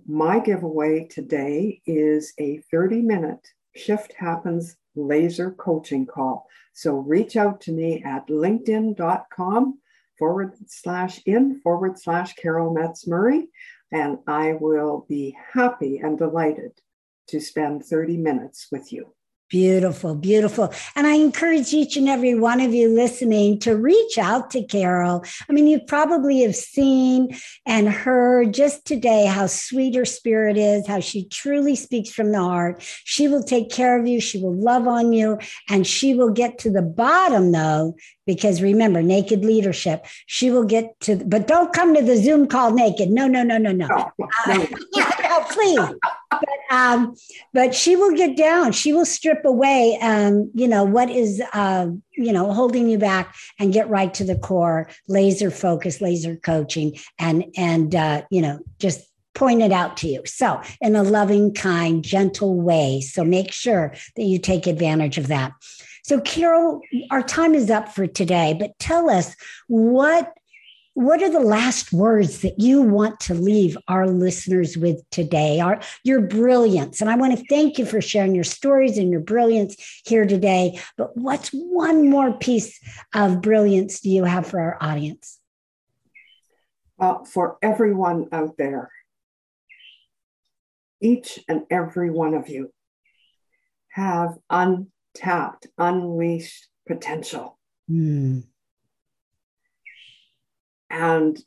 My 0.07 0.39
giveaway 0.39 1.07
today 1.07 1.81
is 1.85 2.33
a 2.39 2.57
30 2.69 3.03
minute 3.03 3.47
Shift 3.75 4.13
Happens 4.17 4.75
laser 4.95 5.51
coaching 5.51 6.05
call. 6.05 6.47
So 6.73 6.97
reach 6.97 7.37
out 7.37 7.61
to 7.61 7.71
me 7.71 8.03
at 8.03 8.27
linkedin.com 8.27 9.79
forward 10.17 10.55
slash 10.65 11.21
in 11.25 11.61
forward 11.61 11.99
slash 11.99 12.33
Carol 12.33 12.73
Metz 12.73 13.07
Murray, 13.07 13.47
and 13.91 14.19
I 14.27 14.53
will 14.53 15.05
be 15.07 15.37
happy 15.53 15.99
and 15.99 16.17
delighted 16.17 16.73
to 17.27 17.39
spend 17.39 17.85
30 17.85 18.17
minutes 18.17 18.67
with 18.71 18.91
you. 18.91 19.13
Beautiful, 19.49 20.13
beautiful. 20.13 20.73
And 20.93 21.07
I 21.07 21.15
encourage 21.15 21.73
each 21.73 21.95
and 21.95 22.09
every 22.09 22.35
one 22.37 22.59
of 22.59 22.73
you 22.73 22.89
listening 22.89 23.59
to 23.59 23.77
reach 23.77 24.17
out 24.17 24.51
to 24.51 24.63
Carol. 24.63 25.23
I 25.49 25.53
mean, 25.53 25.67
you 25.67 25.79
probably 25.79 26.41
have 26.41 26.55
seen 26.55 27.29
and 27.65 27.87
heard 27.87 28.53
just 28.53 28.83
today 28.83 29.25
how 29.25 29.47
sweet 29.47 29.95
her 29.95 30.03
spirit 30.03 30.57
is, 30.57 30.85
how 30.85 30.99
she 30.99 31.29
truly 31.29 31.77
speaks 31.77 32.09
from 32.09 32.33
the 32.33 32.39
heart. 32.39 32.83
She 33.05 33.29
will 33.29 33.43
take 33.43 33.71
care 33.71 33.97
of 33.97 34.05
you, 34.05 34.19
she 34.19 34.37
will 34.37 34.53
love 34.53 34.85
on 34.85 35.13
you, 35.13 35.39
and 35.69 35.87
she 35.87 36.13
will 36.13 36.31
get 36.31 36.57
to 36.59 36.69
the 36.69 36.81
bottom, 36.81 37.53
though, 37.53 37.95
because 38.25 38.61
remember, 38.61 39.01
naked 39.01 39.45
leadership, 39.45 40.05
she 40.25 40.51
will 40.51 40.65
get 40.65 40.99
to, 40.99 41.15
but 41.15 41.47
don't 41.47 41.71
come 41.71 41.95
to 41.95 42.01
the 42.01 42.17
Zoom 42.17 42.47
call 42.47 42.73
naked. 42.73 43.09
No, 43.09 43.27
no, 43.27 43.43
no, 43.43 43.57
no, 43.57 43.71
no. 43.71 43.87
no, 43.87 44.11
uh, 44.47 44.65
please. 45.45 45.79
But, 46.29 46.59
um, 46.69 47.15
but 47.53 47.73
she 47.73 47.95
will 47.95 48.15
get 48.15 48.35
down. 48.35 48.71
She 48.71 48.93
will 48.93 49.05
strip 49.05 49.45
away, 49.45 49.97
um, 50.01 50.51
you 50.53 50.67
know, 50.67 50.83
what 50.83 51.09
is, 51.09 51.41
uh, 51.53 51.87
you 52.11 52.33
know, 52.33 52.51
holding 52.53 52.89
you 52.89 52.97
back 52.97 53.35
and 53.59 53.73
get 53.73 53.89
right 53.89 54.13
to 54.15 54.23
the 54.23 54.37
core, 54.37 54.89
laser 55.07 55.51
focus, 55.51 56.01
laser 56.01 56.35
coaching, 56.35 56.97
and, 57.17 57.45
and, 57.55 57.95
uh, 57.95 58.23
you 58.29 58.41
know, 58.41 58.59
just 58.79 59.07
point 59.33 59.61
it 59.61 59.71
out 59.71 59.97
to 59.97 60.07
you. 60.07 60.21
So, 60.25 60.61
in 60.81 60.95
a 60.95 61.03
loving, 61.03 61.53
kind, 61.53 62.03
gentle 62.03 62.59
way. 62.59 63.01
So, 63.01 63.23
make 63.23 63.53
sure 63.53 63.93
that 64.15 64.23
you 64.23 64.39
take 64.39 64.67
advantage 64.67 65.17
of 65.17 65.27
that. 65.27 65.53
So, 66.03 66.21
Carol, 66.21 66.81
our 67.11 67.21
time 67.21 67.53
is 67.53 67.69
up 67.69 67.89
for 67.89 68.07
today, 68.07 68.55
but 68.57 68.77
tell 68.79 69.09
us 69.09 69.35
what 69.67 70.33
what 70.97 71.21
are 71.21 71.29
the 71.29 71.39
last 71.39 71.93
words 71.93 72.41
that 72.41 72.57
you 72.57 72.81
want 72.81 73.19
to 73.19 73.35
leave 73.35 73.77
our 73.87 74.07
listeners 74.07 74.75
with 74.75 75.07
today? 75.11 75.59
Our, 75.59 75.79
your 76.03 76.21
brilliance. 76.21 77.01
And 77.01 77.09
I 77.09 77.15
want 77.15 77.37
to 77.37 77.45
thank 77.45 77.77
you 77.77 77.85
for 77.85 78.01
sharing 78.01 78.33
your 78.33 78.43
stories 78.43 78.97
and 78.97 79.11
your 79.11 79.19
brilliance 79.19 79.75
here 80.07 80.25
today. 80.25 80.79
But 80.97 81.15
what's 81.15 81.49
one 81.49 82.09
more 82.09 82.33
piece 82.33 82.79
of 83.13 83.43
brilliance 83.43 83.99
do 83.99 84.09
you 84.09 84.23
have 84.23 84.47
for 84.47 84.59
our 84.59 84.75
audience? 84.81 85.37
Well, 86.97 87.25
for 87.25 87.59
everyone 87.61 88.29
out 88.31 88.57
there, 88.57 88.89
each 90.99 91.37
and 91.47 91.65
every 91.69 92.09
one 92.09 92.33
of 92.33 92.49
you 92.49 92.73
have 93.89 94.39
untapped, 94.49 95.67
unleashed 95.77 96.69
potential. 96.87 97.59
Mm. 97.87 98.45
And 100.89 101.37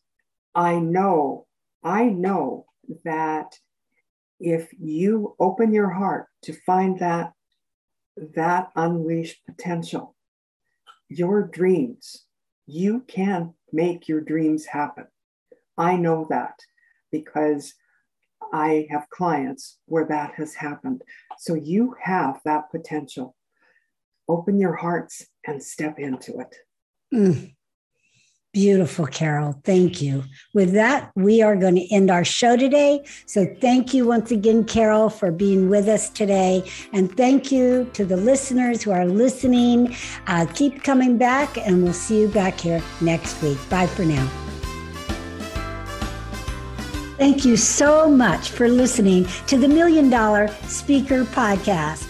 I 0.55 0.79
know, 0.79 1.47
I 1.83 2.05
know 2.05 2.67
that 3.05 3.59
if 4.39 4.69
you 4.79 5.37
open 5.39 5.73
your 5.73 5.91
heart 5.91 6.27
to 6.43 6.53
find 6.53 6.99
that 6.99 7.33
that 8.35 8.71
unleashed 8.77 9.41
potential, 9.47 10.15
your 11.09 11.43
dreams, 11.43 12.27
you 12.67 13.01
can 13.07 13.55
make 13.73 14.09
your 14.09 14.21
dreams 14.21 14.67
happen. 14.67 15.07
I 15.79 15.97
know 15.97 16.27
that 16.31 16.59
because 17.11 17.75
I 18.53 18.87
have 18.91 19.11
clients 19.11 19.79
where 19.87 20.07
that 20.07 20.35
has 20.35 20.55
happened. 20.55 21.03
So 21.39 21.55
you 21.55 21.95
have 22.03 22.41
that 22.45 22.71
potential 22.71 23.37
open 24.29 24.59
your 24.59 24.75
hearts 24.75 25.27
and 25.47 25.63
step 25.63 25.99
into 25.99 26.39
it. 26.39 26.57
Mm. 27.13 27.55
Beautiful, 28.53 29.07
Carol. 29.07 29.61
Thank 29.63 30.03
you. 30.03 30.25
With 30.55 30.73
that, 30.73 31.13
we 31.15 31.41
are 31.41 31.55
going 31.55 31.77
to 31.77 31.95
end 31.95 32.11
our 32.11 32.25
show 32.25 32.57
today. 32.57 33.05
So, 33.25 33.47
thank 33.61 33.95
you 33.95 34.09
once 34.09 34.33
again, 34.33 34.65
Carol, 34.65 35.09
for 35.09 35.31
being 35.31 35.71
with 35.71 35.87
us 35.87 36.11
today. 36.11 36.69
And 36.93 37.17
thank 37.17 37.53
you 37.53 37.89
to 37.93 38.05
the 38.05 38.17
listeners 38.17 38.83
who 38.83 38.91
are 38.91 39.07
listening. 39.07 39.95
Uh, 40.27 40.47
keep 40.53 40.83
coming 40.83 41.17
back, 41.17 41.59
and 41.59 41.85
we'll 41.85 41.93
see 41.93 42.23
you 42.23 42.29
back 42.29 42.59
here 42.59 42.83
next 43.01 43.41
week. 43.41 43.59
Bye 43.69 43.87
for 43.87 44.05
now. 44.05 44.29
Thank 47.19 47.45
you 47.45 47.57
so 47.57 48.11
much 48.11 48.51
for 48.51 48.69
listening 48.69 49.27
to 49.47 49.59
the 49.59 49.69
Million 49.69 50.11
Dollar 50.11 50.49
Speaker 50.67 51.23
Podcast 51.23 52.10